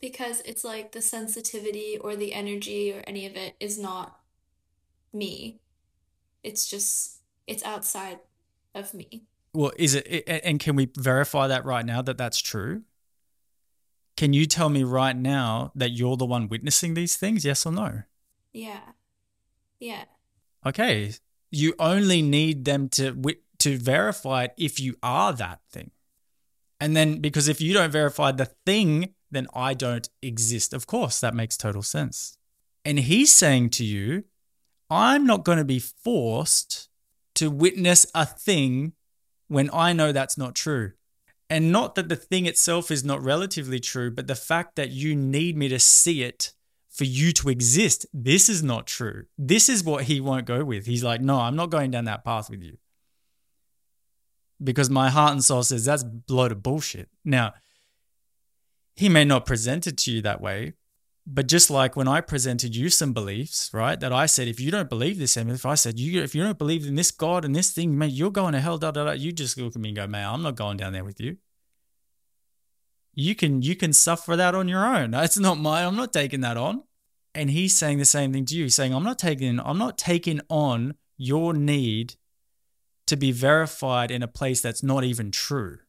[0.01, 4.19] Because it's like the sensitivity or the energy or any of it is not
[5.13, 5.59] me.
[6.43, 8.17] It's just, it's outside
[8.73, 9.25] of me.
[9.53, 12.81] Well, is it, and can we verify that right now that that's true?
[14.17, 17.45] Can you tell me right now that you're the one witnessing these things?
[17.45, 18.01] Yes or no?
[18.53, 18.81] Yeah.
[19.79, 20.05] Yeah.
[20.65, 21.13] Okay.
[21.51, 25.91] You only need them to wit- to verify it if you are that thing.
[26.83, 30.73] And then because if you don't verify the thing, then I don't exist.
[30.73, 32.37] Of course, that makes total sense.
[32.83, 34.25] And he's saying to you,
[34.89, 36.89] I'm not going to be forced
[37.35, 38.91] to witness a thing
[39.47, 40.91] when I know that's not true.
[41.49, 45.15] And not that the thing itself is not relatively true, but the fact that you
[45.15, 46.51] need me to see it
[46.89, 48.05] for you to exist.
[48.13, 49.27] This is not true.
[49.37, 50.85] This is what he won't go with.
[50.85, 52.77] He's like, no, I'm not going down that path with you.
[54.61, 57.09] Because my heart and soul says that's a load of bullshit.
[57.23, 57.53] Now,
[58.95, 60.73] he may not present it to you that way,
[61.25, 63.99] but just like when I presented you some beliefs, right?
[63.99, 66.43] That I said, if you don't believe this, Emily, if I said, you, if you
[66.43, 69.05] don't believe in this God and this thing, man, you're going to hell, da, da,
[69.05, 71.21] da, you just look at me and go, man, I'm not going down there with
[71.21, 71.37] you.
[73.15, 75.13] You can, you can suffer that on your own.
[75.23, 76.83] It's not my, I'm not taking that on.
[77.35, 78.65] And he's saying the same thing to you.
[78.65, 82.15] He's saying, I'm not taking, I'm not taking on your need
[83.13, 85.79] to be verified in a place that's not even true.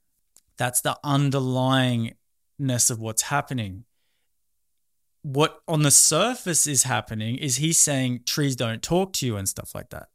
[0.56, 3.84] That's the underlyingness of what's happening
[5.24, 9.48] what on the surface is happening is he's saying trees don't talk to you and
[9.48, 10.08] stuff like that.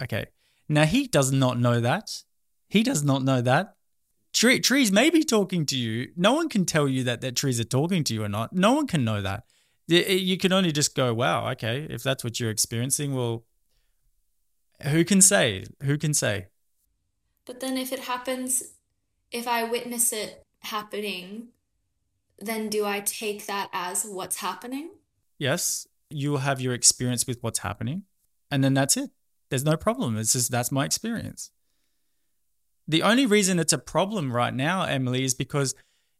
[0.00, 0.26] Okay.
[0.68, 2.22] Now he does not know that.
[2.68, 3.74] He does not know that.
[4.32, 6.12] Tree, trees may be talking to you.
[6.16, 8.52] No one can tell you that that trees are talking to you or not.
[8.52, 9.42] No one can know that.
[9.88, 13.44] You can only just go, wow, okay, if that's what you're experiencing, well,
[14.84, 15.64] who can say?
[15.82, 16.46] Who can say?
[17.44, 18.62] But then if it happens,
[19.30, 21.48] if I witness it happening,
[22.38, 24.90] then do I take that as what's happening?
[25.38, 28.02] Yes, you have your experience with what's happening,
[28.50, 29.10] and then that's it.
[29.50, 30.16] There's no problem.
[30.16, 31.50] It's just that's my experience.
[32.88, 35.74] The only reason it's a problem right now, Emily, is because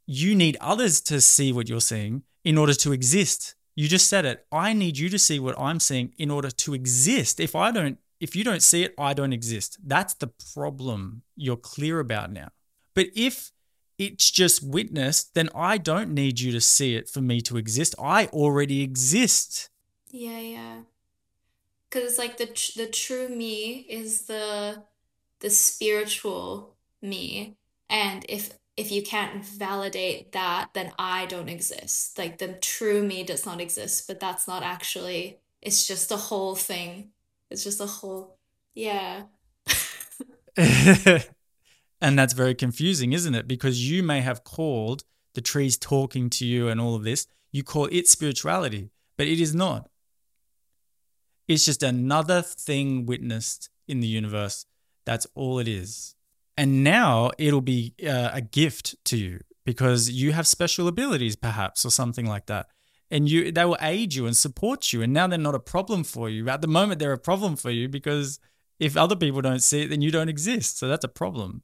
[0.07, 3.55] you need others to see what you're seeing in order to exist.
[3.75, 4.45] You just said it.
[4.53, 7.41] I need you to see what I'm seeing in order to exist.
[7.41, 9.79] If I don't, if you don't see it, I don't exist.
[9.85, 12.51] That's the problem you're clear about now.
[12.95, 13.51] But if
[13.99, 17.97] it's just witnessed, then I don't need you to see it for me to exist.
[18.01, 19.71] I already exist.
[20.13, 20.77] Yeah, yeah.
[21.91, 24.85] Because it's like the tr the true me is the
[25.41, 27.57] the spiritual me,
[27.91, 32.19] and if if you can't validate that, then I don't exist.
[32.19, 35.41] Like the true me does not exist, but that's not actually.
[35.61, 37.11] It's just a whole thing.
[37.53, 38.39] It's just a whole.
[38.75, 39.25] Yeah.
[40.57, 43.47] and that's very confusing, isn't it?
[43.47, 47.63] Because you may have called the trees talking to you and all of this, you
[47.63, 49.89] call it spirituality, but it is not.
[51.49, 54.67] It's just another thing witnessed in the universe.
[55.05, 56.15] That's all it is.
[56.57, 61.85] And now it'll be uh, a gift to you because you have special abilities, perhaps,
[61.85, 62.67] or something like that.
[63.13, 65.03] And you, they will aid you and support you.
[65.03, 66.49] And now they're not a problem for you.
[66.49, 68.41] At the moment, they're a problem for you because
[68.81, 70.79] if other people don't see it, then you don't exist.
[70.79, 71.63] So that's a problem.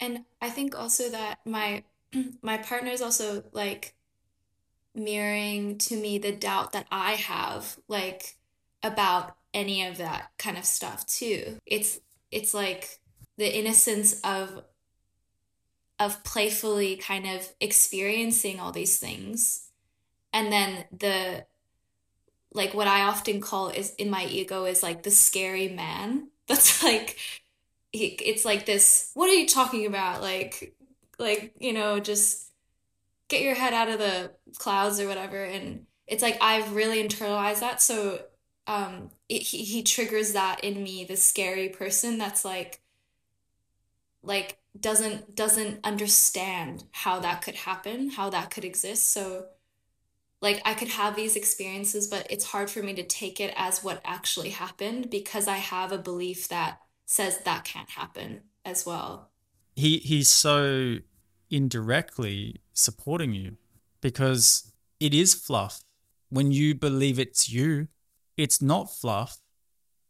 [0.00, 1.84] And I think also that my
[2.42, 3.94] my partner is also like
[4.94, 8.36] mirroring to me the doubt that I have like
[8.82, 11.58] about any of that kind of stuff too.
[11.66, 13.00] It's it's like
[13.36, 14.64] the innocence of
[15.98, 19.65] of playfully kind of experiencing all these things
[20.36, 21.46] and then the
[22.52, 26.28] like what I often call is in my ego is like the scary man.
[26.46, 27.16] That's like
[27.92, 30.20] it's like this what are you talking about?
[30.20, 30.74] Like
[31.18, 32.52] like you know just
[33.28, 35.42] get your head out of the clouds or whatever.
[35.42, 37.80] And it's like I've really internalized that.
[37.80, 38.20] So
[38.66, 42.80] um it, he, he triggers that in me, the scary person that's like,
[44.22, 49.10] like doesn't doesn't understand how that could happen, how that could exist.
[49.10, 49.46] So
[50.42, 53.82] like I could have these experiences, but it's hard for me to take it as
[53.82, 59.30] what actually happened because I have a belief that says that can't happen as well.
[59.74, 60.98] He he's so
[61.50, 63.56] indirectly supporting you
[64.00, 65.84] because it is fluff
[66.28, 67.88] when you believe it's you.
[68.36, 69.38] It's not fluff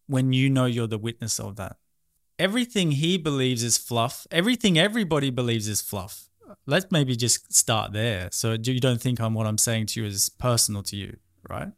[0.07, 1.77] when you know you're the witness of that.
[2.39, 4.27] Everything he believes is fluff.
[4.31, 6.29] Everything everybody believes is fluff.
[6.67, 8.29] Let's maybe just start there.
[8.33, 11.17] So you don't think I'm what I'm saying to you is personal to you,
[11.49, 11.73] right?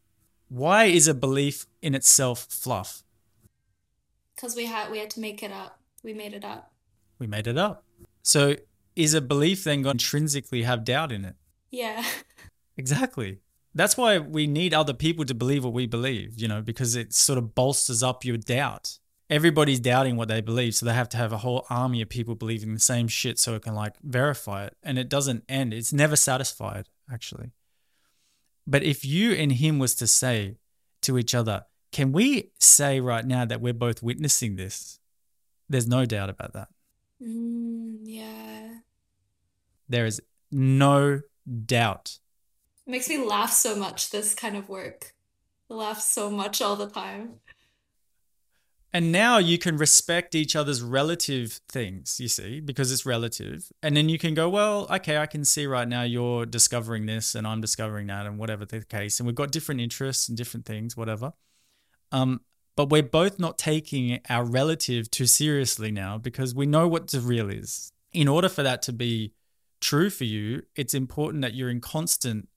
[0.49, 3.03] Why is a belief in itself fluff?
[4.35, 5.81] Because we had we had to make it up.
[6.03, 6.73] We made it up.
[7.19, 7.85] We made it up.
[8.23, 8.57] So
[8.95, 11.37] is a belief then going to intrinsically have doubt in it?
[11.71, 12.05] Yeah.
[12.79, 13.41] Exactly.
[13.75, 17.13] That's why we need other people to believe what we believe, you know, because it
[17.13, 19.01] sort of bolsters up your doubt.
[19.31, 22.35] Everybody's doubting what they believe, so they have to have a whole army of people
[22.35, 24.77] believing the same shit so it can like verify it.
[24.83, 25.75] And it doesn't end.
[25.75, 27.51] It's never satisfied, actually.
[28.67, 30.57] But if you and him was to say
[31.03, 34.99] to each other, can we say right now that we're both witnessing this?
[35.69, 36.69] There's no doubt about that.
[37.23, 38.79] Mm, yeah.
[39.89, 40.21] There is
[40.51, 41.21] no
[41.67, 42.19] doubt.
[42.87, 45.15] It makes me laugh so much, this kind of work.
[45.71, 47.41] I laugh so much all the time.
[48.93, 53.71] And now you can respect each other's relative things, you see, because it's relative.
[53.83, 57.35] And then you can go, well, okay, I can see right now you're discovering this
[57.35, 59.21] and I'm discovering that and whatever the case.
[59.21, 61.35] And we've got different interests and different things, whatever.
[62.13, 62.41] Um,
[62.77, 67.21] but we're both not taking our relative too seriously now because we know what the
[67.21, 67.93] real is.
[68.13, 69.35] In order for that to be
[69.81, 72.49] true for you, it's important that you're in constant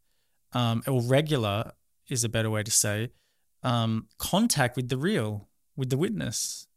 [0.54, 1.74] um, or regular
[2.08, 3.10] is a better way to say
[3.64, 5.48] um, contact with the real,
[5.82, 6.68] with the witness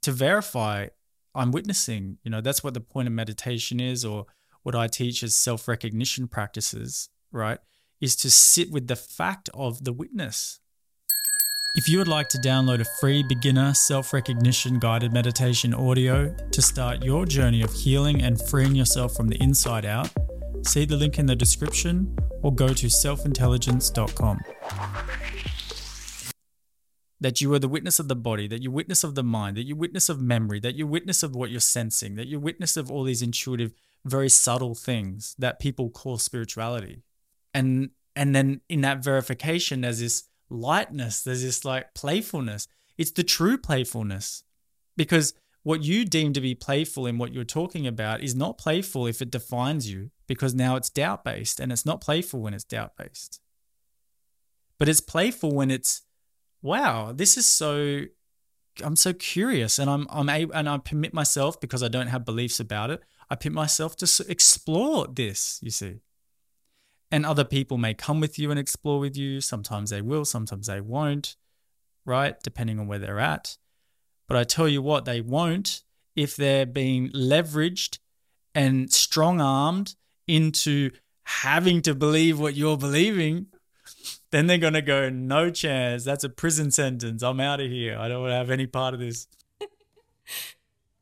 [0.00, 0.86] to verify
[1.34, 2.16] I'm witnessing.
[2.24, 4.24] You know, that's what the point of meditation is, or
[4.62, 7.58] what I teach as self recognition practices, right?
[8.00, 10.60] Is to sit with the fact of the witness.
[11.76, 16.62] If you would like to download a free beginner self recognition guided meditation audio to
[16.62, 20.08] start your journey of healing and freeing yourself from the inside out,
[20.62, 24.40] see the link in the description or go to selfintelligence.com.
[27.24, 29.62] That you are the witness of the body, that you're witness of the mind, that
[29.62, 32.90] you're witness of memory, that you're witness of what you're sensing, that you're witness of
[32.90, 33.72] all these intuitive,
[34.04, 37.02] very subtle things that people call spirituality.
[37.54, 42.68] And and then in that verification, there's this lightness, there's this like playfulness.
[42.98, 44.44] It's the true playfulness
[44.94, 49.06] because what you deem to be playful in what you're talking about is not playful
[49.06, 52.64] if it defines you because now it's doubt based and it's not playful when it's
[52.64, 53.40] doubt based.
[54.78, 56.02] But it's playful when it's
[56.64, 58.06] wow, this is so
[58.82, 62.24] I'm so curious and I'm I'm able and I permit myself because I don't have
[62.24, 63.00] beliefs about it.
[63.30, 66.00] I permit myself to explore this, you see
[67.14, 69.40] and other people may come with you and explore with you.
[69.40, 71.36] Sometimes they will, sometimes they won't,
[72.04, 72.34] right?
[72.42, 73.56] Depending on where they're at.
[74.26, 75.84] But I tell you what, they won't
[76.16, 77.98] if they're being leveraged
[78.52, 79.94] and strong armed
[80.26, 80.90] into
[81.22, 83.46] having to believe what you're believing.
[84.30, 86.04] Then they're going to go, no chance.
[86.04, 87.22] That's a prison sentence.
[87.22, 87.98] I'm out of here.
[87.98, 89.26] I don't want to have any part of this.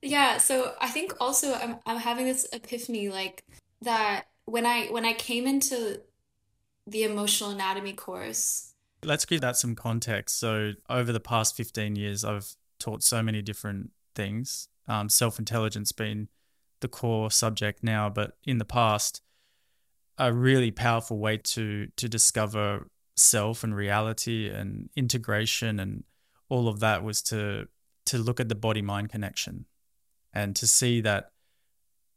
[0.02, 0.38] yeah.
[0.38, 3.44] So I think also I'm, I'm having this epiphany like
[3.82, 6.00] that when I when I came into
[6.86, 8.74] the emotional anatomy course.
[9.04, 10.38] Let's give that some context.
[10.38, 14.68] So over the past 15 years I've taught so many different things.
[14.88, 16.28] Um, self-intelligence being
[16.80, 19.22] the core subject now, but in the past
[20.18, 26.04] a really powerful way to to discover self and reality and integration and
[26.48, 27.68] all of that was to
[28.04, 29.66] to look at the body mind connection
[30.32, 31.30] and to see that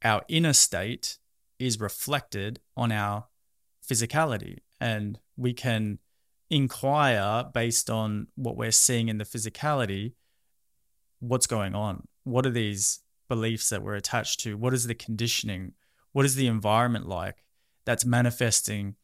[0.04, 1.18] our inner state
[1.60, 3.26] is reflected on our
[3.86, 4.60] physicality.
[4.80, 6.00] And we can
[6.50, 10.14] inquire based on what we're seeing in the physicality
[11.20, 12.08] what's going on?
[12.24, 14.58] What are these beliefs that we're attached to?
[14.58, 15.74] What is the conditioning?
[16.12, 17.44] What is the environment like
[17.86, 18.96] that's manifesting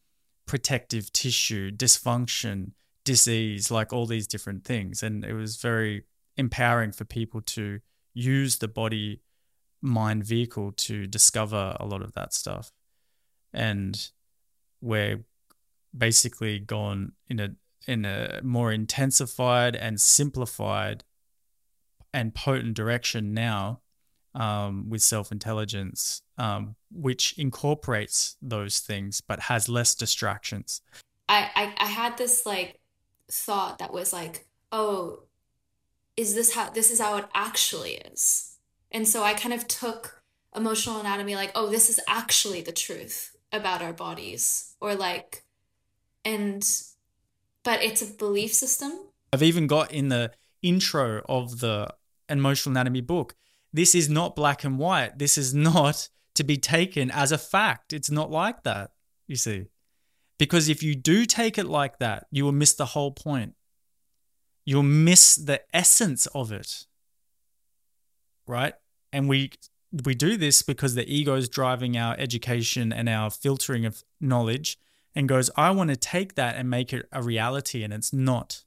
[0.52, 2.72] protective tissue, dysfunction,
[3.06, 5.02] disease, like all these different things?
[5.02, 6.04] And it was very
[6.36, 7.80] empowering for people to
[8.12, 9.22] use the body
[9.80, 12.70] mind vehicle to discover a lot of that stuff.
[13.54, 14.10] And
[14.82, 15.24] we're
[15.96, 17.48] basically gone in a
[17.86, 21.02] in a more intensified and simplified
[22.12, 23.80] and potent direction now
[24.34, 30.82] um, with self intelligence, um, which incorporates those things but has less distractions.
[31.28, 32.80] I, I I had this like
[33.30, 35.24] thought that was like, oh,
[36.16, 38.58] is this how this is how it actually is?
[38.90, 40.22] And so I kind of took
[40.54, 44.74] emotional anatomy like, oh, this is actually the truth about our bodies.
[44.80, 45.44] Or like
[46.24, 46.68] and
[47.64, 48.92] but it's a belief system.
[49.32, 51.88] I've even got in the intro of the
[52.28, 53.34] emotional anatomy book,
[53.72, 55.18] this is not black and white.
[55.18, 57.92] This is not to be taken as a fact.
[57.92, 58.92] It's not like that,
[59.26, 59.66] you see.
[60.38, 63.54] Because if you do take it like that, you will miss the whole point.
[64.64, 66.86] You'll miss the essence of it.
[68.46, 68.74] Right?
[69.12, 69.52] And we
[70.04, 74.78] we do this because the ego is driving our education and our filtering of knowledge
[75.14, 78.64] and goes, I want to take that and make it a reality, and it's not.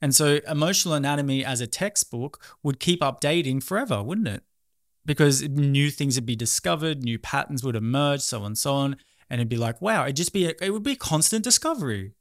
[0.00, 4.42] And so, emotional anatomy as a textbook would keep updating forever, wouldn't it?
[5.04, 8.96] Because new things would be discovered, new patterns would emerge, so on and so on.
[9.30, 12.12] And it'd be like, wow, it'd just be, a, it would be a constant discovery.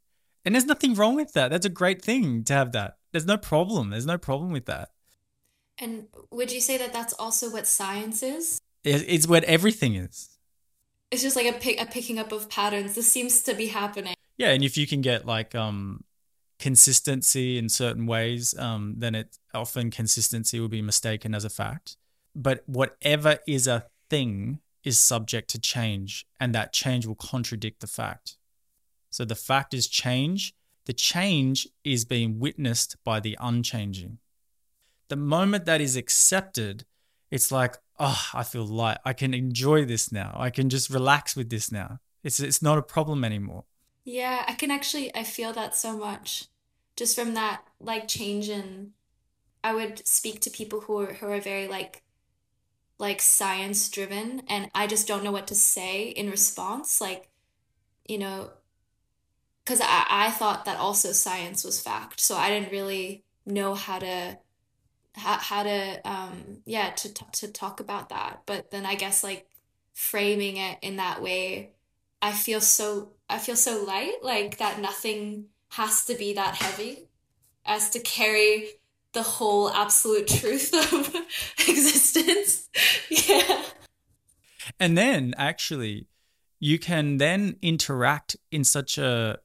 [0.44, 1.50] And there's nothing wrong with that.
[1.50, 2.98] That's a great thing to have that.
[3.12, 3.90] There's no problem.
[3.90, 4.90] There's no problem with that.
[5.78, 8.62] And would you say that that's also what science is?
[8.84, 10.36] It's what everything is
[11.12, 12.96] it's just like a pick a picking up of patterns.
[12.96, 14.16] This seems to be happening.
[14.38, 16.04] Yeah, and if you can get like um
[16.60, 21.98] consistency in certain ways, um, then it often consistency will be mistaken as a fact.
[22.36, 27.88] But whatever is a thing is subject to change, and that change will contradict the
[27.88, 28.38] fact.
[29.10, 30.54] So the fact is change.
[30.86, 34.20] The change is being witnessed by the unchanging.
[35.08, 36.86] The moment that is accepted,
[37.32, 38.98] it's like, oh, I feel light.
[39.04, 40.36] I can enjoy this now.
[40.38, 42.00] I can just relax with this now.
[42.24, 43.66] It's it's not a problem anymore.
[44.06, 46.48] Yeah, I can actually I feel that so much.
[46.96, 48.94] Just from that like change in
[49.64, 52.04] I would speak to people who are who are very like
[53.00, 57.02] like science driven and I just don't know what to say in response.
[57.02, 57.30] Like,
[58.08, 58.52] you know,
[59.64, 62.20] because I, I thought that also science was fact.
[62.20, 64.38] So I didn't really know how to
[65.16, 69.48] how, how to um yeah to to talk about that but then i guess like
[69.94, 71.72] framing it in that way
[72.22, 77.08] i feel so i feel so light like that nothing has to be that heavy
[77.66, 78.68] as to carry
[79.14, 81.16] the whole absolute truth of
[81.68, 82.70] existence
[83.10, 83.64] yeah
[84.80, 86.08] and then actually
[86.60, 89.40] you can then interact in such a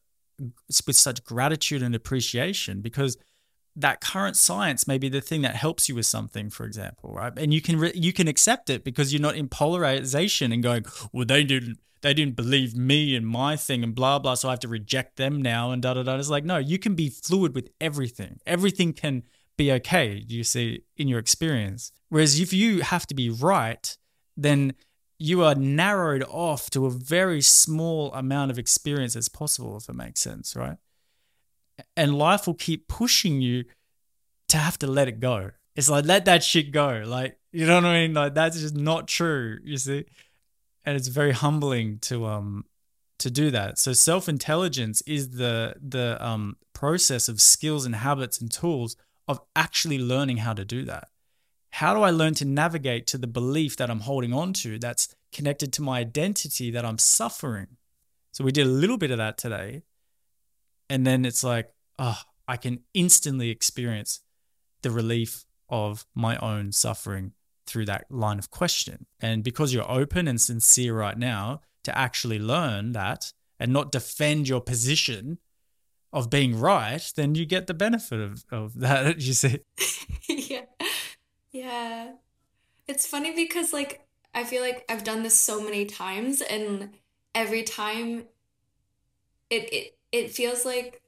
[0.87, 3.19] with such gratitude and appreciation because
[3.77, 7.33] that current science may be the thing that helps you with something, for example, right?
[7.37, 10.85] And you can re- you can accept it because you're not in polarization and going,
[11.13, 14.53] well, they didn't they didn't believe me and my thing and blah blah, so I
[14.53, 16.17] have to reject them now and da da da.
[16.17, 18.41] It's like no, you can be fluid with everything.
[18.47, 19.25] Everything can
[19.57, 20.25] be okay.
[20.27, 21.93] You see in your experience.
[22.09, 23.97] Whereas if you have to be right,
[24.37, 24.75] then
[25.19, 29.95] you are narrowed off to a very small amount of experience as possible, if it
[29.95, 30.79] makes sense, right?
[31.97, 33.65] and life will keep pushing you
[34.49, 35.51] to have to let it go.
[35.77, 37.03] It's like let that shit go.
[37.07, 38.15] Like you know what I mean?
[38.15, 39.59] Like that's just not true.
[39.63, 40.05] You see,
[40.85, 42.65] and it's very humbling to um
[43.19, 43.79] to do that.
[43.79, 48.97] So self intelligence is the the um process of skills and habits and tools
[49.29, 51.09] of actually learning how to do that.
[51.73, 55.15] How do I learn to navigate to the belief that I'm holding on to that's
[55.33, 57.77] connected to my identity that I'm suffering?
[58.33, 59.83] So we did a little bit of that today
[60.91, 64.21] and then it's like oh i can instantly experience
[64.83, 67.33] the relief of my own suffering
[67.71, 69.07] through that line of question.
[69.21, 74.49] And because you're open and sincere right now to actually learn that and not defend
[74.49, 75.39] your position
[76.13, 79.61] of being right then you get the benefit of, of that you see?
[80.29, 80.63] Yeah.
[81.53, 82.13] Yeah.
[82.87, 86.91] It's funny because like i feel like i've done this so many times and
[87.35, 88.25] every time
[89.51, 91.03] it, it it feels like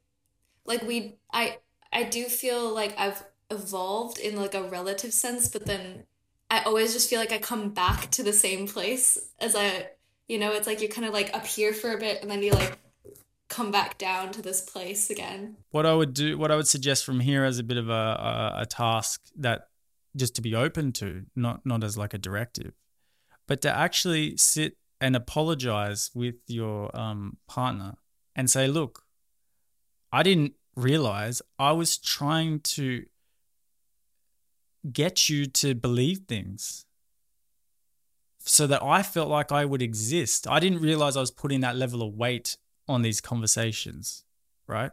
[0.64, 1.58] like we I
[1.92, 6.04] I do feel like I've evolved in like a relative sense, but then
[6.52, 9.88] I always just feel like I come back to the same place as I
[10.28, 12.42] you know, it's like you're kind of like up here for a bit and then
[12.42, 12.78] you like
[13.48, 15.56] come back down to this place again.
[15.70, 17.92] What I would do, what I would suggest from here as a bit of a,
[17.92, 19.68] a, a task that
[20.14, 22.74] just to be open to, not not as like a directive,
[23.46, 27.94] but to actually sit and apologize with your um, partner
[28.36, 29.04] and say, look,
[30.12, 33.04] I didn't realize I was trying to
[34.90, 36.86] get you to believe things
[38.38, 40.48] so that I felt like I would exist.
[40.48, 42.56] I didn't realize I was putting that level of weight
[42.88, 44.24] on these conversations,
[44.66, 44.90] right?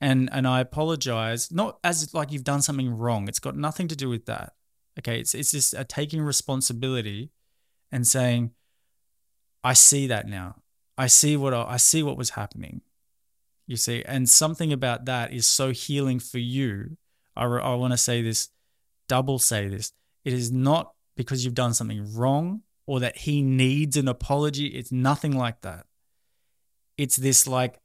[0.00, 3.28] And and I apologize, not as like you've done something wrong.
[3.28, 4.52] It's got nothing to do with that.
[4.98, 7.30] Okay, it's it's just a taking responsibility
[7.90, 8.50] and saying,
[9.64, 10.56] I see that now.
[10.98, 12.82] I see what I, I see what was happening.
[13.66, 16.98] You see, and something about that is so healing for you
[17.36, 18.48] I, I want to say this,
[19.08, 19.92] double say this.
[20.24, 24.66] It is not because you've done something wrong or that he needs an apology.
[24.66, 25.86] It's nothing like that.
[26.96, 27.78] It's this like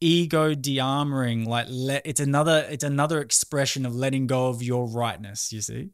[0.00, 5.52] ego de-armoring, like let it's another it's another expression of letting go of your rightness,
[5.52, 5.90] you see?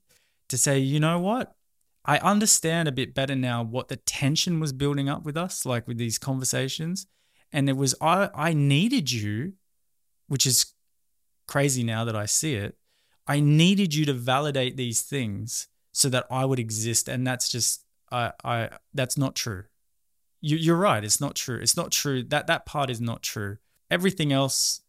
[0.48, 1.54] To say, you know what?
[2.04, 5.86] I understand a bit better now what the tension was building up with us, like
[5.86, 7.06] with these conversations.
[7.52, 9.54] And it was I I needed you,
[10.28, 10.74] which is
[11.46, 12.76] crazy now that I see it.
[13.26, 17.08] I needed you to validate these things so that I would exist.
[17.08, 19.64] And that's just I I that's not true.
[20.40, 21.58] You you're right, it's not true.
[21.58, 22.22] It's not true.
[22.22, 23.58] That that part is not true.
[23.90, 24.80] Everything else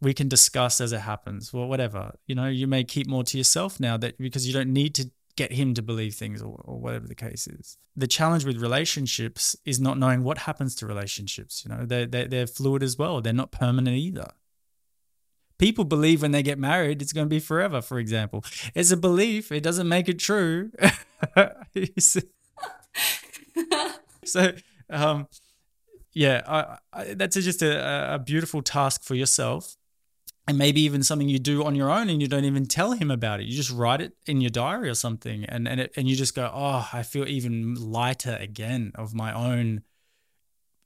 [0.00, 1.52] we can discuss as it happens.
[1.52, 2.16] Well, whatever.
[2.26, 5.10] You know, you may keep more to yourself now that because you don't need to
[5.36, 7.76] get him to believe things or, or, whatever the case is.
[7.94, 11.62] The challenge with relationships is not knowing what happens to relationships.
[11.62, 13.20] You know, they're, they're, they're fluid as well.
[13.20, 14.30] They're not permanent either.
[15.58, 18.44] People believe when they get married, it's going to be forever, for example.
[18.74, 19.50] It's a belief.
[19.50, 20.70] It doesn't make it true.
[24.24, 24.52] so,
[24.90, 25.28] um,
[26.12, 29.76] yeah, I, I, that's just a, a beautiful task for yourself
[30.48, 33.10] and maybe even something you do on your own and you don't even tell him
[33.10, 33.46] about it.
[33.46, 36.34] You just write it in your diary or something, and and it, and you just
[36.34, 39.82] go, oh, I feel even lighter again of my own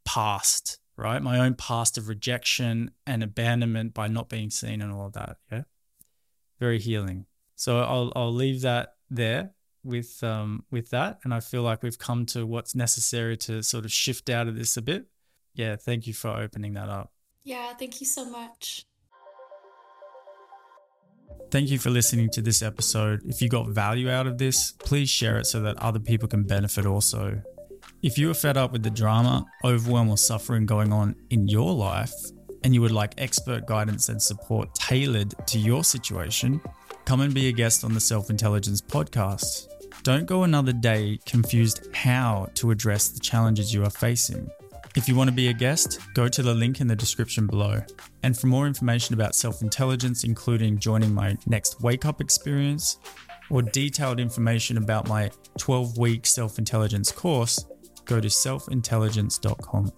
[0.05, 1.23] past, right?
[1.23, 5.39] My own past of rejection and abandonment by not being seen and all of that.
[5.51, 5.63] Yeah,
[6.59, 7.27] very healing.
[7.57, 11.99] So I'll I'll leave that there with um with that, and I feel like we've
[11.99, 15.07] come to what's necessary to sort of shift out of this a bit.
[15.55, 17.13] Yeah, thank you for opening that up.
[17.45, 18.87] Yeah, thank you so much.
[21.51, 23.23] Thank you for listening to this episode.
[23.25, 26.45] If you got value out of this, please share it so that other people can
[26.45, 27.43] benefit also.
[28.03, 31.75] If you are fed up with the drama, overwhelm, or suffering going on in your
[31.75, 32.15] life,
[32.65, 36.63] and you would like expert guidance and support tailored to your situation,
[37.05, 39.67] come and be a guest on the Self Intelligence podcast.
[40.03, 44.49] Don't go another day confused how to address the challenges you are facing.
[44.97, 47.83] If you want to be a guest, go to the link in the description below.
[48.23, 52.97] And for more information about self intelligence, including joining my next wake up experience
[53.51, 57.63] or detailed information about my 12 week self intelligence course,
[58.11, 59.93] go to selfintelligence.com.